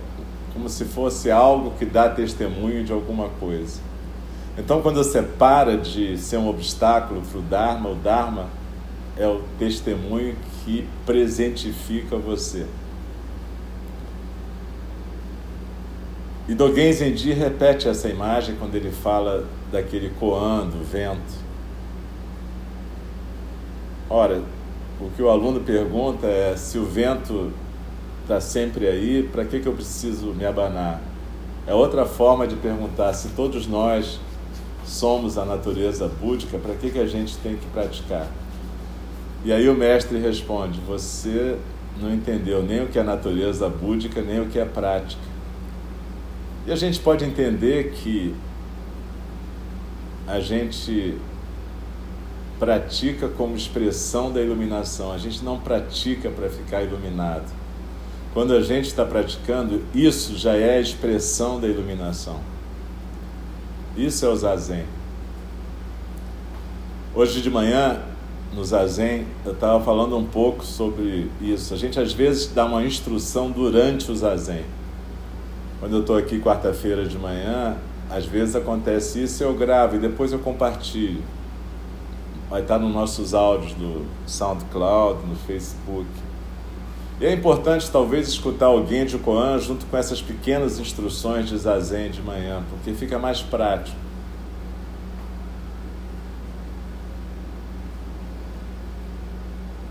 como 0.52 0.68
se 0.68 0.84
fosse 0.84 1.30
algo 1.30 1.72
que 1.78 1.84
dá 1.84 2.08
testemunho 2.08 2.84
de 2.84 2.92
alguma 2.92 3.28
coisa. 3.40 3.80
Então, 4.56 4.82
quando 4.82 4.96
você 4.96 5.22
para 5.22 5.76
de 5.76 6.18
ser 6.18 6.36
um 6.36 6.48
obstáculo 6.48 7.22
para 7.22 7.38
o 7.38 7.42
Dharma, 7.42 7.90
o 7.90 7.94
Dharma 7.94 8.46
é 9.16 9.26
o 9.26 9.42
testemunho 9.58 10.36
que 10.64 10.86
presentifica 11.06 12.16
você. 12.16 12.66
E 16.48 16.54
Dogen 16.54 16.92
Zenji 16.92 17.32
repete 17.32 17.88
essa 17.88 18.08
imagem 18.08 18.56
quando 18.56 18.74
ele 18.74 18.90
fala 18.90 19.46
daquele 19.70 20.10
coando, 20.18 20.82
vento. 20.84 21.47
Ora, 24.10 24.42
o 25.00 25.10
que 25.10 25.22
o 25.22 25.28
aluno 25.28 25.60
pergunta 25.60 26.26
é 26.26 26.56
se 26.56 26.78
o 26.78 26.84
vento 26.84 27.52
está 28.22 28.40
sempre 28.40 28.88
aí, 28.88 29.22
para 29.22 29.44
que, 29.44 29.60
que 29.60 29.66
eu 29.66 29.74
preciso 29.74 30.28
me 30.28 30.46
abanar? 30.46 31.00
É 31.66 31.74
outra 31.74 32.06
forma 32.06 32.46
de 32.46 32.56
perguntar 32.56 33.12
se 33.12 33.28
todos 33.28 33.66
nós 33.66 34.18
somos 34.86 35.36
a 35.36 35.44
natureza 35.44 36.08
búdica, 36.08 36.58
para 36.58 36.74
que, 36.74 36.90
que 36.90 36.98
a 36.98 37.06
gente 37.06 37.36
tem 37.38 37.56
que 37.56 37.66
praticar? 37.66 38.26
E 39.44 39.52
aí 39.52 39.68
o 39.68 39.74
mestre 39.74 40.18
responde: 40.18 40.80
Você 40.88 41.58
não 42.00 42.12
entendeu 42.12 42.62
nem 42.62 42.82
o 42.82 42.88
que 42.88 42.98
é 42.98 43.02
natureza 43.02 43.68
búdica, 43.68 44.22
nem 44.22 44.40
o 44.40 44.46
que 44.46 44.58
é 44.58 44.64
prática. 44.64 45.22
E 46.66 46.72
a 46.72 46.76
gente 46.76 46.98
pode 47.00 47.24
entender 47.24 47.92
que 47.92 48.34
a 50.26 50.40
gente 50.40 51.18
pratica 52.58 53.28
como 53.28 53.56
expressão 53.56 54.32
da 54.32 54.40
iluminação, 54.40 55.12
a 55.12 55.18
gente 55.18 55.44
não 55.44 55.58
pratica 55.58 56.28
para 56.28 56.48
ficar 56.48 56.82
iluminado. 56.82 57.50
Quando 58.34 58.52
a 58.52 58.60
gente 58.60 58.86
está 58.86 59.04
praticando, 59.04 59.82
isso 59.94 60.36
já 60.36 60.54
é 60.54 60.78
a 60.78 60.80
expressão 60.80 61.60
da 61.60 61.66
iluminação. 61.66 62.40
Isso 63.96 64.24
é 64.24 64.28
o 64.28 64.36
zazen. 64.36 64.84
Hoje 67.14 67.40
de 67.40 67.50
manhã, 67.50 68.00
no 68.54 68.64
zazen, 68.64 69.26
eu 69.44 69.52
estava 69.52 69.82
falando 69.82 70.16
um 70.16 70.24
pouco 70.24 70.64
sobre 70.64 71.30
isso. 71.40 71.74
A 71.74 71.76
gente 71.76 71.98
às 71.98 72.12
vezes 72.12 72.46
dá 72.48 72.64
uma 72.64 72.84
instrução 72.84 73.50
durante 73.50 74.10
o 74.10 74.16
zazen. 74.16 74.64
Quando 75.80 75.94
eu 75.94 76.00
estou 76.00 76.16
aqui 76.16 76.38
quarta-feira 76.40 77.06
de 77.06 77.18
manhã, 77.18 77.76
às 78.10 78.24
vezes 78.24 78.54
acontece 78.56 79.22
isso, 79.22 79.42
eu 79.42 79.54
gravo 79.54 79.96
e 79.96 79.98
depois 79.98 80.32
eu 80.32 80.38
compartilho. 80.38 81.22
Vai 82.48 82.62
estar 82.62 82.78
nos 82.78 82.92
nossos 82.92 83.34
áudios 83.34 83.74
do 83.74 84.06
SoundCloud, 84.26 85.26
no 85.26 85.36
Facebook. 85.36 86.08
E 87.20 87.26
é 87.26 87.32
importante 87.32 87.90
talvez 87.90 88.28
escutar 88.28 88.66
alguém 88.66 89.04
de 89.04 89.18
Koan 89.18 89.58
junto 89.58 89.84
com 89.86 89.96
essas 89.96 90.22
pequenas 90.22 90.78
instruções 90.78 91.48
de 91.48 91.58
zazen 91.58 92.10
de 92.10 92.22
manhã, 92.22 92.62
porque 92.70 92.92
fica 92.92 93.18
mais 93.18 93.42
prático. 93.42 93.96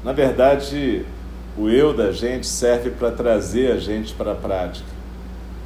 Na 0.04 0.14
verdade, 0.14 1.06
o 1.58 1.68
eu 1.70 1.94
da 1.94 2.14
gente 2.14 2.48
serve 2.48 2.92
para 2.92 3.12
trazer 3.12 3.74
a 3.74 3.78
gente 3.78 4.14
para 4.14 4.32
a 4.32 4.36
prática. 4.36 4.88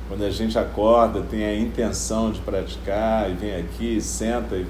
Quando 0.08 0.24
a 0.24 0.32
gente 0.32 0.58
acorda, 0.58 1.22
tem 1.22 1.46
a 1.46 1.56
intenção 1.56 2.32
de 2.32 2.42
praticar 2.42 3.30
e 3.30 3.34
vem 3.36 3.56
aqui, 3.56 4.02
senta 4.02 4.56
e 4.56 4.66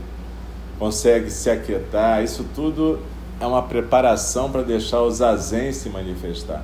consegue 0.82 1.30
se 1.30 1.48
aquietar, 1.48 2.24
isso 2.24 2.44
tudo 2.56 2.98
é 3.40 3.46
uma 3.46 3.62
preparação 3.62 4.52
para 4.52 4.64
deixar 4.64 5.04
o 5.04 5.12
zazen 5.12 5.72
se 5.72 5.88
manifestar. 5.90 6.64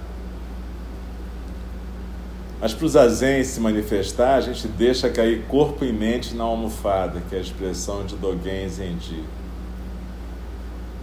Mas 2.60 2.74
para 2.74 2.86
o 2.88 2.90
zazen 2.90 3.44
se 3.44 3.60
manifestar, 3.60 4.38
a 4.38 4.42
gente 4.42 4.68
deixa 4.70 5.08
cair 5.08 5.44
corpo 5.48 5.86
e 5.86 5.94
mente 5.94 6.34
na 6.34 6.46
almofada, 6.46 7.22
que 7.30 7.36
é 7.36 7.38
a 7.38 7.42
expressão 7.42 8.08
de 8.08 8.16
Dogen 8.16 8.68
Zenji. 8.68 9.24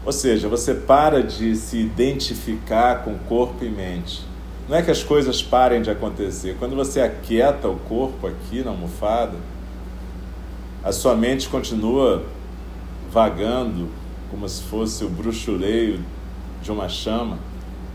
Ou 0.05 0.11
seja, 0.11 0.49
você 0.49 0.75
para 0.75 1.23
de 1.23 1.55
se 1.55 1.77
identificar 1.77 3.05
com 3.05 3.17
corpo 3.17 3.65
e 3.65 3.69
mente. 3.69 4.23
Não 4.69 4.77
é 4.77 4.83
que 4.83 4.91
as 4.91 5.05
coisas 5.05 5.41
parem 5.41 5.83
de 5.83 5.89
acontecer. 5.89 6.57
Quando 6.59 6.75
você 6.75 7.01
aquieta 7.01 7.69
o 7.69 7.77
corpo 7.77 8.27
aqui 8.27 8.65
na 8.65 8.73
almofada, 8.73 9.37
a 10.83 10.91
sua 10.91 11.15
mente 11.15 11.49
continua 11.49 12.25
vagando 13.15 13.89
como 14.29 14.49
se 14.49 14.61
fosse 14.65 15.05
o 15.05 15.09
bruxuleio 15.09 16.01
de 16.61 16.73
uma 16.73 16.89
chama, 16.89 17.39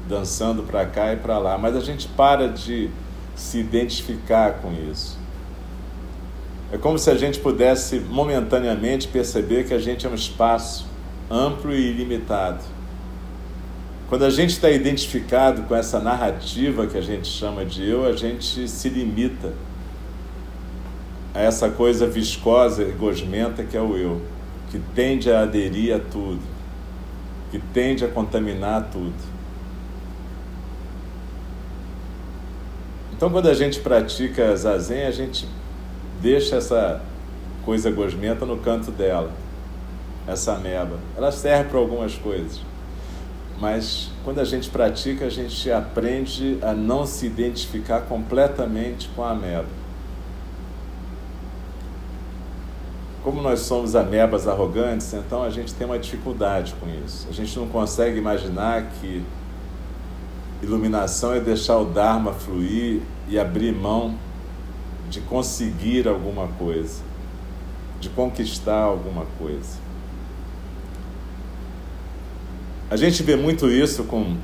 dançando 0.07 0.63
para 0.63 0.85
cá 0.85 1.11
e 1.11 1.17
para 1.17 1.37
lá. 1.37 1.57
Mas 1.57 1.75
a 1.75 1.81
gente 1.81 2.07
para 2.07 2.47
de 2.47 2.89
se 3.35 3.59
identificar 3.59 4.53
com 4.61 4.71
isso. 4.89 5.19
É 6.71 6.77
como 6.77 6.97
se 6.97 7.09
a 7.09 7.15
gente 7.15 7.37
pudesse 7.39 7.99
momentaneamente 7.99 9.09
perceber 9.09 9.67
que 9.67 9.73
a 9.73 9.79
gente 9.79 10.05
é 10.05 10.09
um 10.09 10.15
espaço 10.15 10.87
amplo 11.29 11.73
e 11.75 11.89
ilimitado. 11.89 12.63
Quando 14.07 14.23
a 14.23 14.29
gente 14.29 14.51
está 14.51 14.71
identificado 14.71 15.63
com 15.63 15.75
essa 15.75 15.99
narrativa 15.99 16.87
que 16.87 16.97
a 16.97 17.01
gente 17.01 17.27
chama 17.27 17.65
de 17.65 17.87
eu, 17.87 18.05
a 18.05 18.13
gente 18.13 18.67
se 18.69 18.87
limita 18.87 19.53
a 21.33 21.41
essa 21.41 21.69
coisa 21.69 22.07
viscosa 22.07 22.83
e 22.83 22.91
gosmenta 22.93 23.63
que 23.63 23.75
é 23.75 23.81
o 23.81 23.97
eu, 23.97 24.21
que 24.69 24.79
tende 24.93 25.31
a 25.31 25.41
aderir 25.41 25.95
a 25.95 25.99
tudo, 25.99 26.41
que 27.51 27.59
tende 27.59 28.05
a 28.05 28.07
contaminar 28.07 28.89
tudo. 28.91 29.39
Então, 33.13 33.29
quando 33.29 33.49
a 33.49 33.53
gente 33.53 33.79
pratica 33.79 34.55
zazen, 34.55 35.05
a 35.05 35.11
gente 35.11 35.47
deixa 36.21 36.55
essa 36.55 37.01
coisa 37.65 37.91
gosmenta 37.91 38.45
no 38.45 38.57
canto 38.57 38.91
dela, 38.91 39.31
essa 40.27 40.53
ameba. 40.53 40.97
Ela 41.17 41.31
serve 41.31 41.69
para 41.69 41.79
algumas 41.79 42.15
coisas, 42.15 42.61
mas 43.59 44.09
quando 44.23 44.39
a 44.39 44.45
gente 44.45 44.69
pratica, 44.69 45.25
a 45.25 45.29
gente 45.29 45.69
aprende 45.71 46.59
a 46.61 46.73
não 46.73 47.05
se 47.05 47.25
identificar 47.25 48.01
completamente 48.01 49.09
com 49.15 49.23
a 49.23 49.31
ameba. 49.31 49.67
Como 53.23 53.41
nós 53.41 53.61
somos 53.61 53.95
amebas 53.95 54.47
arrogantes, 54.47 55.13
então 55.13 55.43
a 55.43 55.49
gente 55.49 55.73
tem 55.73 55.85
uma 55.85 55.99
dificuldade 55.99 56.73
com 56.79 56.87
isso. 57.05 57.27
A 57.29 57.33
gente 57.33 57.57
não 57.59 57.67
consegue 57.67 58.17
imaginar 58.17 58.91
que 58.99 59.23
Iluminação 60.61 61.33
é 61.33 61.39
deixar 61.39 61.77
o 61.77 61.85
Dharma 61.85 62.33
fluir 62.33 63.01
e 63.29 63.39
abrir 63.39 63.73
mão 63.73 64.15
de 65.09 65.21
conseguir 65.21 66.05
alguma 66.05 66.47
coisa, 66.47 67.01
de 68.01 68.09
conquistar 68.09 68.81
alguma 68.81 69.25
coisa. 69.37 69.77
A 72.91 72.97
gente 72.97 73.23
vê 73.23 73.37
muito 73.37 73.69
isso 73.69 74.03
com 74.03 74.35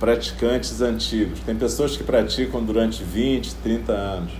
praticantes 0.00 0.80
antigos. 0.80 1.38
Tem 1.40 1.54
pessoas 1.54 1.96
que 1.96 2.02
praticam 2.02 2.64
durante 2.64 3.04
20, 3.04 3.54
30 3.56 3.92
anos. 3.92 4.32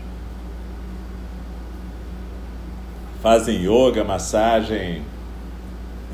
Fazem 3.22 3.62
yoga, 3.62 4.02
massagem, 4.02 5.02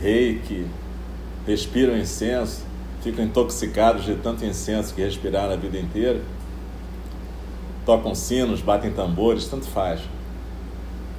reiki, 0.01 0.67
respiram 1.47 1.97
incenso 1.97 2.67
ficam 3.07 3.25
intoxicados 3.25 4.05
de 4.05 4.17
tanto 4.17 4.45
incenso 4.45 4.93
que 4.93 5.01
respiraram 5.01 5.53
a 5.53 5.57
vida 5.57 5.79
inteira, 5.79 6.21
tocam 7.85 8.17
sinos, 8.17 8.61
batem 8.61 8.91
tambores, 8.91 9.47
tanto 9.47 9.67
faz. 9.67 10.01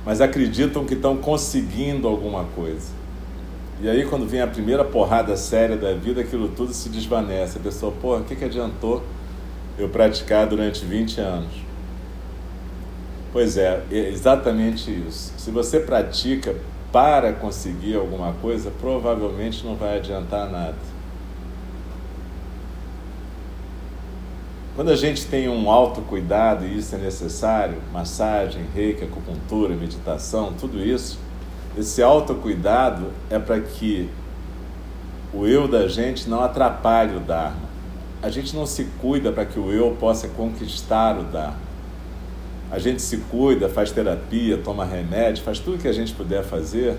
Mas 0.06 0.19
acreditam 0.19 0.84
que 0.84 0.95
estão 0.95 1.15
conseguindo 1.17 2.08
alguma 2.08 2.43
coisa. 2.43 2.89
E 3.82 3.88
aí, 3.88 4.06
quando 4.06 4.28
vem 4.28 4.41
a 4.41 4.47
primeira 4.47 4.84
porrada 4.84 5.38
séria 5.38 5.78
da 5.78 5.93
vida, 5.93 6.21
aquilo 6.21 6.50
tudo 6.50 6.73
se 6.73 6.89
desvanece. 6.89 7.58
A 7.58 7.62
pessoa, 7.62 7.91
porra, 7.91 8.19
o 8.19 8.23
que, 8.26 8.36
que 8.36 8.43
adiantou 8.43 9.04
eu 9.78 9.88
praticar 9.88 10.47
durante 10.47 10.84
20 10.84 11.21
anos? 11.21 11.66
Pois 13.31 13.57
é, 13.57 13.83
é 13.91 14.09
exatamente 14.09 14.89
isso. 14.91 15.33
Se 15.37 15.51
você 15.51 15.79
pratica 15.79 16.55
para 16.91 17.33
conseguir 17.33 17.95
alguma 17.95 18.33
coisa, 18.33 18.71
provavelmente 18.79 19.65
não 19.65 19.75
vai 19.75 19.97
adiantar 19.97 20.49
nada. 20.49 20.75
Quando 24.75 24.91
a 24.91 24.95
gente 24.95 25.25
tem 25.25 25.49
um 25.49 25.71
autocuidado, 25.71 26.63
e 26.63 26.77
isso 26.77 26.93
é 26.93 26.99
necessário, 26.99 27.77
massagem, 27.91 28.63
reiki, 28.75 29.03
acupuntura, 29.03 29.75
meditação, 29.75 30.53
tudo 30.53 30.79
isso, 30.79 31.19
esse 31.75 32.01
autocuidado 32.01 33.07
é 33.29 33.39
para 33.39 33.59
que 33.59 34.09
o 35.33 35.45
eu 35.45 35.67
da 35.67 35.87
gente 35.87 36.29
não 36.29 36.43
atrapalhe 36.43 37.15
o 37.15 37.19
Dharma. 37.19 37.67
A 38.21 38.29
gente 38.29 38.55
não 38.55 38.65
se 38.65 38.85
cuida 39.01 39.31
para 39.31 39.45
que 39.45 39.59
o 39.59 39.71
eu 39.71 39.95
possa 39.99 40.27
conquistar 40.27 41.17
o 41.17 41.23
Dharma. 41.23 41.66
A 42.69 42.80
gente 42.80 43.01
se 43.01 43.17
cuida, 43.17 43.69
faz 43.69 43.91
terapia, 43.91 44.58
toma 44.58 44.84
remédio, 44.84 45.43
faz 45.43 45.60
tudo 45.60 45.77
que 45.77 45.88
a 45.88 45.93
gente 45.93 46.13
puder 46.13 46.43
fazer, 46.43 46.97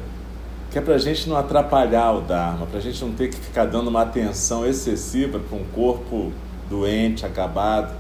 que 0.71 0.79
é 0.79 0.83
para 0.83 0.95
a 0.95 0.99
gente 0.99 1.29
não 1.29 1.37
atrapalhar 1.37 2.13
o 2.13 2.21
Dharma, 2.21 2.67
para 2.67 2.79
a 2.79 2.83
gente 2.83 3.03
não 3.05 3.13
ter 3.13 3.29
que 3.29 3.37
ficar 3.37 3.67
dando 3.67 3.89
uma 3.89 4.03
atenção 4.03 4.67
excessiva 4.67 5.39
para 5.39 5.57
um 5.57 5.65
corpo 5.75 6.33
doente, 6.69 7.25
acabado, 7.27 7.95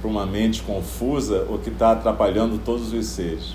para 0.00 0.10
uma 0.10 0.26
mente 0.26 0.62
confusa 0.62 1.46
ou 1.48 1.58
que 1.58 1.70
está 1.70 1.92
atrapalhando 1.92 2.58
todos 2.58 2.92
os 2.92 3.06
seres. 3.06 3.54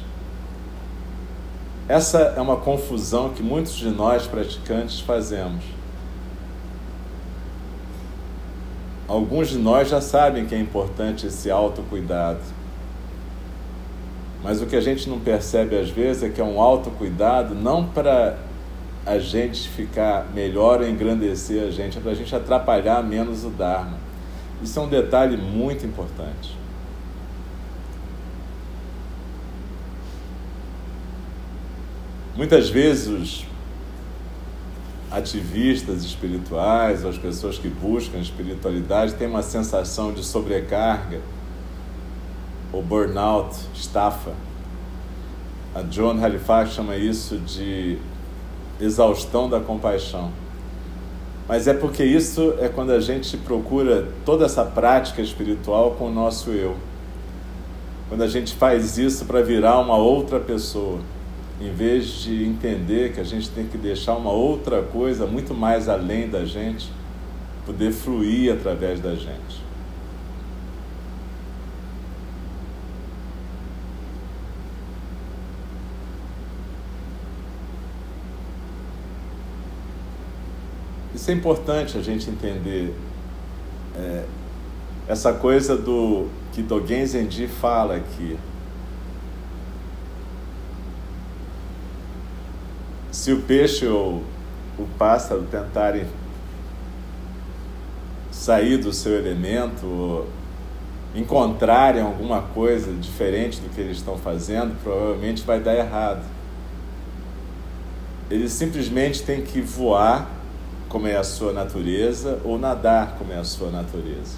Essa 1.88 2.20
é 2.38 2.42
uma 2.42 2.56
confusão 2.56 3.30
que 3.30 3.44
muitos 3.44 3.76
de 3.76 3.90
nós 3.90 4.26
praticantes 4.26 5.00
fazemos. 5.00 5.64
Alguns 9.08 9.50
de 9.50 9.58
nós 9.58 9.90
já 9.90 10.00
sabem 10.00 10.46
que 10.46 10.56
é 10.56 10.60
importante 10.60 11.28
esse 11.28 11.52
autocuidado. 11.52 12.40
Mas 14.44 14.62
o 14.62 14.66
que 14.66 14.76
a 14.76 14.82
gente 14.82 15.10
não 15.10 15.20
percebe 15.20 15.78
às 15.78 15.90
vezes 15.90 16.24
é 16.24 16.30
que 16.30 16.42
é 16.42 16.44
um 16.44 16.60
autocuidado 16.60 17.54
não 17.54 17.86
para 17.86 18.40
a 19.06 19.18
gente 19.20 19.68
ficar 19.70 20.28
melhor 20.34 20.82
ou 20.82 20.88
engrandecer 20.88 21.68
a 21.68 21.72
gente, 21.72 21.98
é 21.98 22.02
para 22.02 22.12
a 22.12 22.16
gente 22.16 22.36
atrapalhar 22.36 23.04
menos 23.04 23.44
o 23.44 23.50
Dharma. 23.50 23.98
Isso 24.62 24.78
é 24.80 24.82
um 24.82 24.90
detalhe 24.90 25.38
muito 25.38 25.86
importante. 25.86 26.58
Muitas 32.36 32.70
vezes 32.70 33.08
os 33.08 33.46
ativistas 35.12 36.04
espirituais, 36.04 37.04
as 37.06 37.18
pessoas 37.18 37.58
que 37.58 37.68
buscam 37.68 38.20
espiritualidade, 38.20 39.16
têm 39.16 39.28
uma 39.28 39.44
sensação 39.44 40.14
de 40.14 40.24
sobrecarga, 40.24 41.20
ou 42.72 42.82
burnout, 42.82 43.56
estafa. 43.74 44.32
A 45.74 45.82
John 45.82 46.24
Halifax 46.24 46.72
chama 46.72 46.96
isso 46.96 47.38
de 47.38 47.98
exaustão 48.80 49.50
da 49.50 49.60
compaixão. 49.60 50.32
Mas 51.48 51.68
é 51.68 51.74
porque 51.74 52.04
isso 52.04 52.56
é 52.60 52.70
quando 52.70 52.92
a 52.92 53.00
gente 53.00 53.36
procura 53.38 54.08
toda 54.26 54.46
essa 54.46 54.64
prática 54.64 55.22
espiritual 55.22 55.92
com 55.92 56.08
o 56.08 56.12
nosso 56.12 56.50
eu. 56.52 56.76
Quando 58.10 58.24
a 58.24 58.28
gente 58.28 58.54
faz 58.54 58.98
isso 58.98 59.26
para 59.26 59.42
virar 59.42 59.80
uma 59.80 59.98
outra 59.98 60.40
pessoa, 60.40 61.00
em 61.60 61.72
vez 61.72 62.06
de 62.08 62.44
entender 62.44 63.14
que 63.14 63.20
a 63.20 63.24
gente 63.24 63.50
tem 63.50 63.66
que 63.66 63.78
deixar 63.78 64.16
uma 64.16 64.32
outra 64.32 64.82
coisa 64.82 65.26
muito 65.26 65.54
mais 65.54 65.88
além 65.88 66.30
da 66.30 66.44
gente 66.44 66.90
poder 67.66 67.92
fluir 67.92 68.54
através 68.54 69.00
da 69.00 69.16
gente. 69.16 69.62
Isso 81.14 81.30
é 81.30 81.34
importante 81.34 81.98
a 81.98 82.02
gente 82.02 82.30
entender. 82.30 82.94
É, 83.96 84.24
essa 85.08 85.34
coisa 85.34 85.76
do 85.76 86.28
que 86.54 86.62
Dogen 86.62 87.06
Zenji 87.06 87.48
fala 87.48 87.98
aqui. 87.98 88.38
Se 93.12 93.34
o 93.34 93.42
peixe 93.42 93.86
ou 93.86 94.24
o 94.80 94.88
pássaro 94.98 95.44
tentarem 95.44 96.06
sair 98.32 98.78
do 98.78 98.94
seu 98.94 99.18
elemento, 99.18 100.26
encontrarem 101.14 102.02
alguma 102.02 102.42
coisa 102.42 102.94
diferente 102.94 103.60
do 103.60 103.70
que 103.70 103.82
eles 103.82 103.98
estão 103.98 104.18
fazendo, 104.18 104.82
provavelmente 104.82 105.44
vai 105.44 105.60
dar 105.60 105.76
errado. 105.76 106.24
Eles 108.30 108.54
simplesmente 108.54 109.22
têm 109.24 109.42
que 109.42 109.60
voar 109.60 110.41
como 110.92 111.08
é 111.08 111.16
a 111.16 111.24
sua 111.24 111.54
natureza 111.54 112.42
ou 112.44 112.60
nadar 112.60 113.16
como 113.18 113.32
é 113.32 113.38
a 113.38 113.46
sua 113.46 113.72
natureza. 113.72 114.36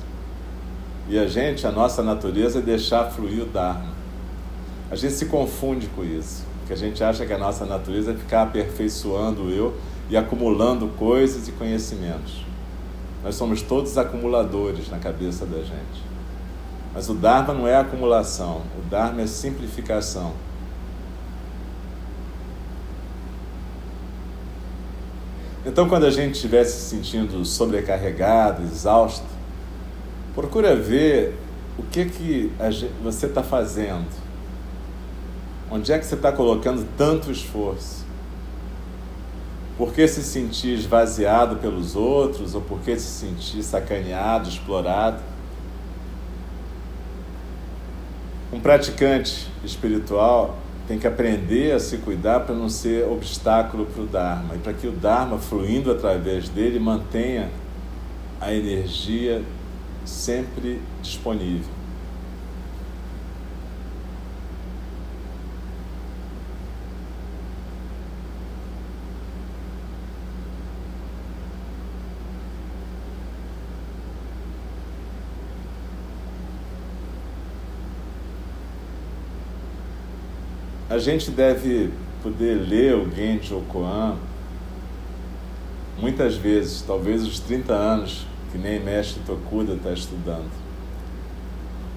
E 1.09 1.17
a 1.17 1.27
gente, 1.27 1.65
a 1.65 1.71
nossa 1.71 2.03
natureza 2.03 2.59
é 2.59 2.61
deixar 2.61 3.09
fluir 3.09 3.41
o 3.41 3.45
Dharma. 3.47 3.91
A 4.91 4.95
gente 4.95 5.13
se 5.13 5.25
confunde 5.25 5.87
com 5.87 6.05
isso, 6.05 6.45
porque 6.59 6.73
a 6.73 6.77
gente 6.77 7.03
acha 7.03 7.25
que 7.25 7.33
a 7.33 7.39
nossa 7.39 7.65
natureza 7.65 8.11
é 8.11 8.15
ficar 8.15 8.43
aperfeiçoando 8.43 9.45
o 9.45 9.49
eu 9.49 9.73
e 10.11 10.15
acumulando 10.15 10.87
coisas 10.89 11.47
e 11.47 11.51
conhecimentos. 11.53 12.45
Nós 13.23 13.33
somos 13.33 13.63
todos 13.63 13.97
acumuladores 13.97 14.91
na 14.91 14.99
cabeça 14.99 15.47
da 15.47 15.57
gente. 15.57 16.03
Mas 16.93 17.09
o 17.09 17.15
Dharma 17.15 17.55
não 17.55 17.67
é 17.67 17.75
acumulação, 17.75 18.61
o 18.77 18.87
Dharma 18.87 19.23
é 19.23 19.27
simplificação. 19.27 20.33
Então, 25.65 25.87
quando 25.87 26.05
a 26.05 26.11
gente 26.11 26.35
estiver 26.35 26.65
se 26.65 26.89
sentindo 26.89 27.45
sobrecarregado, 27.45 28.63
exausto, 28.63 29.25
procura 30.35 30.75
ver 30.75 31.37
o 31.77 31.83
que 31.83 32.05
que 32.05 32.51
gente, 32.59 32.89
você 33.01 33.27
está 33.27 33.41
fazendo. 33.41 34.07
Onde 35.71 35.91
é 35.91 35.97
que 35.97 36.05
você 36.05 36.15
está 36.15 36.31
colocando 36.31 36.85
tanto 36.97 37.31
esforço? 37.31 38.03
Por 39.77 39.93
que 39.93 40.07
se 40.07 40.21
sentir 40.21 40.73
esvaziado 40.73 41.55
pelos 41.55 41.95
outros 41.95 42.53
ou 42.53 42.61
por 42.61 42.79
que 42.81 42.95
se 42.99 43.07
sentir 43.07 43.63
sacaneado, 43.63 44.49
explorado? 44.49 45.19
Um 48.51 48.59
praticante 48.59 49.49
espiritual 49.63 50.57
tem 50.87 50.99
que 50.99 51.07
aprender 51.07 51.73
a 51.73 51.79
se 51.79 51.97
cuidar 51.97 52.41
para 52.41 52.53
não 52.53 52.67
ser 52.69 53.07
obstáculo 53.07 53.85
para 53.85 54.03
o 54.03 54.05
Dharma 54.05 54.55
e 54.55 54.57
para 54.57 54.73
que 54.73 54.87
o 54.87 54.91
Dharma, 54.91 55.37
fluindo 55.37 55.91
através 55.91 56.49
dele, 56.49 56.79
mantenha 56.79 57.49
a 58.39 58.53
energia 58.53 59.41
sempre 60.05 60.81
disponível. 61.01 61.82
A 80.93 80.99
gente 80.99 81.31
deve 81.31 81.89
poder 82.21 82.53
ler 82.53 82.93
o 82.93 83.09
Genji 83.09 83.59
Koan 83.67 84.15
muitas 85.97 86.35
vezes, 86.35 86.83
talvez 86.85 87.23
os 87.23 87.39
30 87.39 87.73
anos 87.73 88.27
que 88.51 88.59
nem 88.59 88.79
mestre 88.79 89.19
Tokuda 89.25 89.73
está 89.73 89.91
estudando, 89.91 90.51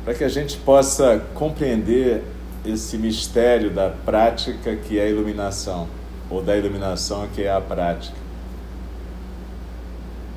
para 0.02 0.14
que 0.14 0.24
a 0.24 0.30
gente 0.30 0.56
possa 0.56 1.22
compreender 1.34 2.22
esse 2.64 2.96
mistério 2.96 3.70
da 3.70 3.90
prática 3.90 4.74
que 4.74 4.98
é 4.98 5.02
a 5.02 5.08
iluminação, 5.10 5.86
ou 6.30 6.42
da 6.42 6.56
iluminação 6.56 7.28
que 7.34 7.42
é 7.42 7.52
a 7.52 7.60
prática. 7.60 8.16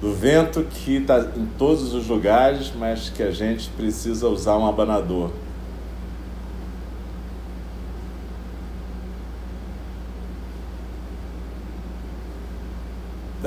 Do 0.01 0.13
vento 0.13 0.63
que 0.63 0.97
está 0.97 1.21
em 1.37 1.45
todos 1.57 1.93
os 1.93 2.09
lugares, 2.09 2.73
mas 2.77 3.09
que 3.09 3.23
a 3.23 3.31
gente 3.31 3.69
precisa 3.69 4.27
usar 4.27 4.57
um 4.57 4.67
abanador 4.67 5.31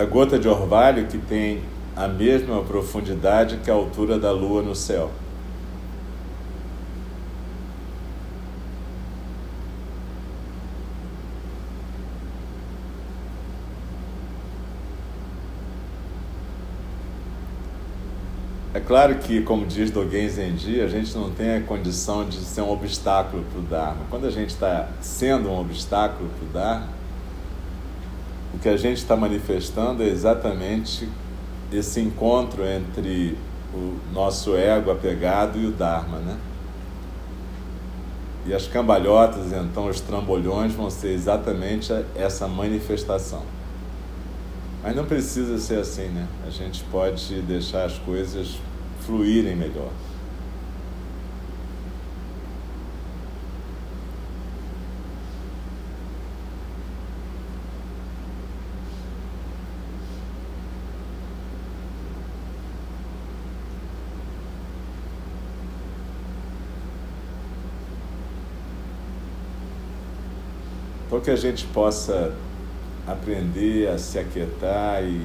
da 0.03 0.07
gota 0.07 0.37
de 0.37 0.49
orvalho 0.49 1.07
que 1.07 1.17
tem 1.17 1.63
a 1.95 2.09
mesma 2.09 2.61
profundidade 2.65 3.59
que 3.59 3.71
a 3.71 3.75
altura 3.75 4.19
da 4.19 4.33
lua 4.33 4.61
no 4.61 4.75
céu. 4.75 5.13
É 18.75 18.81
claro 18.81 19.15
que, 19.17 19.43
como 19.43 19.65
diz 19.67 19.93
Dogen 19.93 20.29
Zenji, 20.29 20.81
a 20.81 20.89
gente 20.89 21.15
não 21.17 21.31
tem 21.31 21.55
a 21.55 21.61
condição 21.61 22.29
de 22.29 22.39
ser 22.39 22.63
um 22.63 22.73
obstáculo 22.73 23.45
para 23.45 23.61
o 23.61 23.63
Dharma. 23.63 24.07
Quando 24.11 24.27
a 24.27 24.31
gente 24.31 24.51
está 24.51 24.89
sendo 25.01 25.49
um 25.49 25.61
obstáculo 25.61 26.29
para 26.29 26.45
o 26.45 26.49
Dharma, 26.49 27.02
o 28.55 28.59
que 28.59 28.69
a 28.69 28.77
gente 28.77 28.99
está 28.99 29.17
manifestando 29.17 30.03
é 30.03 30.07
exatamente 30.07 31.09
esse 31.73 32.01
encontro 32.01 32.65
entre 32.65 33.37
o 33.73 33.97
nosso 34.13 34.55
ego 34.57 34.91
apegado 34.91 35.59
e 35.59 35.67
o 35.67 35.71
Dharma, 35.71 36.19
né? 36.19 36.37
E 38.45 38.53
as 38.53 38.67
cambalhotas, 38.67 39.53
então, 39.53 39.89
os 39.89 40.01
trambolhões 40.01 40.75
vão 40.75 40.91
ser 40.91 41.13
exatamente 41.13 41.93
essa 42.15 42.49
manifestação. 42.49 43.43
Mas 44.83 44.97
não 44.97 45.05
precisa 45.05 45.59
ser 45.59 45.79
assim, 45.79 46.09
né? 46.09 46.27
A 46.47 46.51
gente 46.51 46.83
pode 46.91 47.41
deixar 47.43 47.85
as 47.85 47.99
coisas 47.99 48.59
fluírem 49.07 49.55
melhor. 49.55 49.91
Então 71.13 71.21
que 71.21 71.31
a 71.31 71.37
gente 71.37 71.67
possa 71.67 72.35
aprender 73.07 73.87
a 73.87 73.99
se 73.99 74.19
aquietar 74.19 75.05
e 75.05 75.21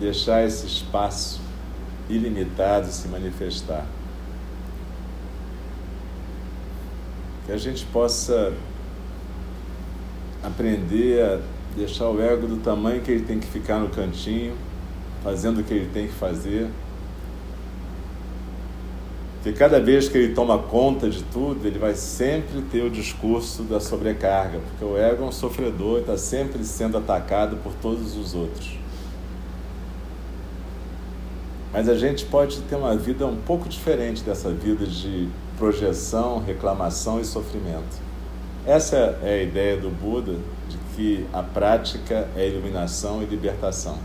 deixar 0.00 0.42
esse 0.42 0.66
espaço 0.66 1.38
ilimitado 2.08 2.86
se 2.86 3.08
manifestar. 3.08 3.84
Que 7.44 7.52
a 7.52 7.58
gente 7.58 7.84
possa 7.84 8.54
aprender 10.42 11.22
a 11.22 11.40
deixar 11.76 12.08
o 12.08 12.18
ego 12.18 12.46
do 12.46 12.56
tamanho 12.56 13.02
que 13.02 13.10
ele 13.10 13.26
tem 13.26 13.38
que 13.38 13.46
ficar 13.46 13.80
no 13.80 13.90
cantinho, 13.90 14.56
fazendo 15.22 15.60
o 15.60 15.62
que 15.62 15.74
ele 15.74 15.90
tem 15.92 16.06
que 16.06 16.14
fazer. 16.14 16.70
Que 19.42 19.52
cada 19.52 19.80
vez 19.80 20.08
que 20.08 20.16
ele 20.16 20.34
toma 20.34 20.56
conta 20.56 21.10
de 21.10 21.22
tudo, 21.24 21.66
ele 21.66 21.78
vai 21.78 21.94
sempre 21.94 22.62
ter 22.70 22.82
o 22.84 22.90
discurso 22.90 23.64
da 23.64 23.80
sobrecarga, 23.80 24.60
porque 24.60 24.84
o 24.84 24.96
ego 24.96 25.24
é 25.24 25.26
um 25.26 25.32
sofredor 25.32 25.98
e 25.98 26.00
está 26.02 26.16
sempre 26.16 26.64
sendo 26.64 26.96
atacado 26.96 27.56
por 27.56 27.72
todos 27.74 28.16
os 28.16 28.34
outros. 28.34 28.78
Mas 31.72 31.88
a 31.88 31.96
gente 31.96 32.24
pode 32.26 32.60
ter 32.62 32.76
uma 32.76 32.94
vida 32.94 33.26
um 33.26 33.36
pouco 33.36 33.68
diferente 33.68 34.22
dessa 34.22 34.50
vida 34.50 34.86
de 34.86 35.28
projeção, 35.58 36.38
reclamação 36.38 37.20
e 37.20 37.24
sofrimento. 37.24 38.00
Essa 38.64 39.18
é 39.24 39.40
a 39.40 39.42
ideia 39.42 39.76
do 39.76 39.90
Buda 39.90 40.34
de 40.68 40.78
que 40.94 41.26
a 41.32 41.42
prática 41.42 42.28
é 42.36 42.46
iluminação 42.46 43.22
e 43.22 43.26
libertação. 43.26 43.98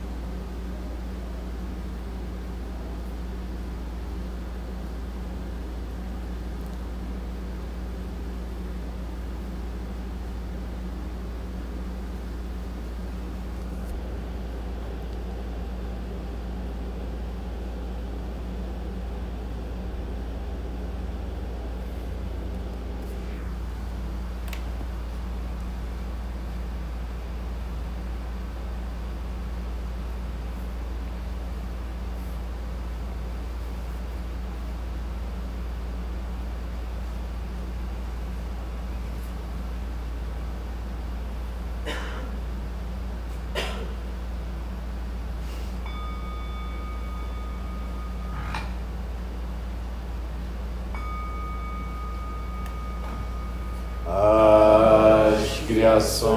criações 55.87 56.27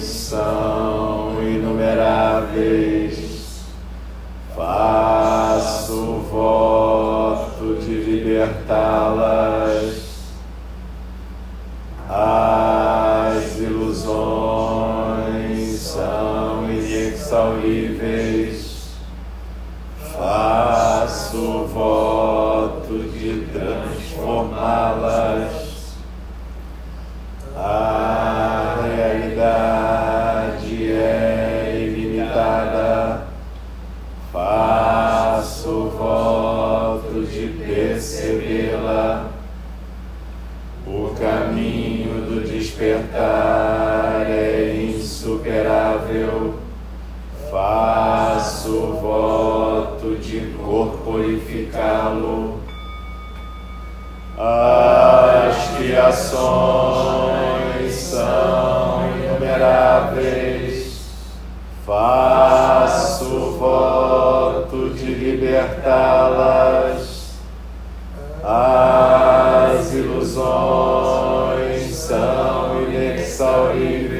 são 0.00 1.36
inumeráveis. 1.42 3.08
Faço 4.54 6.20
voto 6.30 7.76
de 8.38 9.37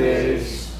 inexauríveis, 0.08 0.72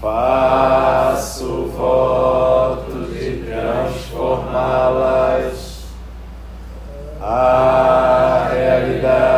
faço 0.00 1.66
voto 1.76 3.06
de 3.12 3.44
transformá-las. 3.46 5.84
A 7.20 8.48
realidade 8.52 9.33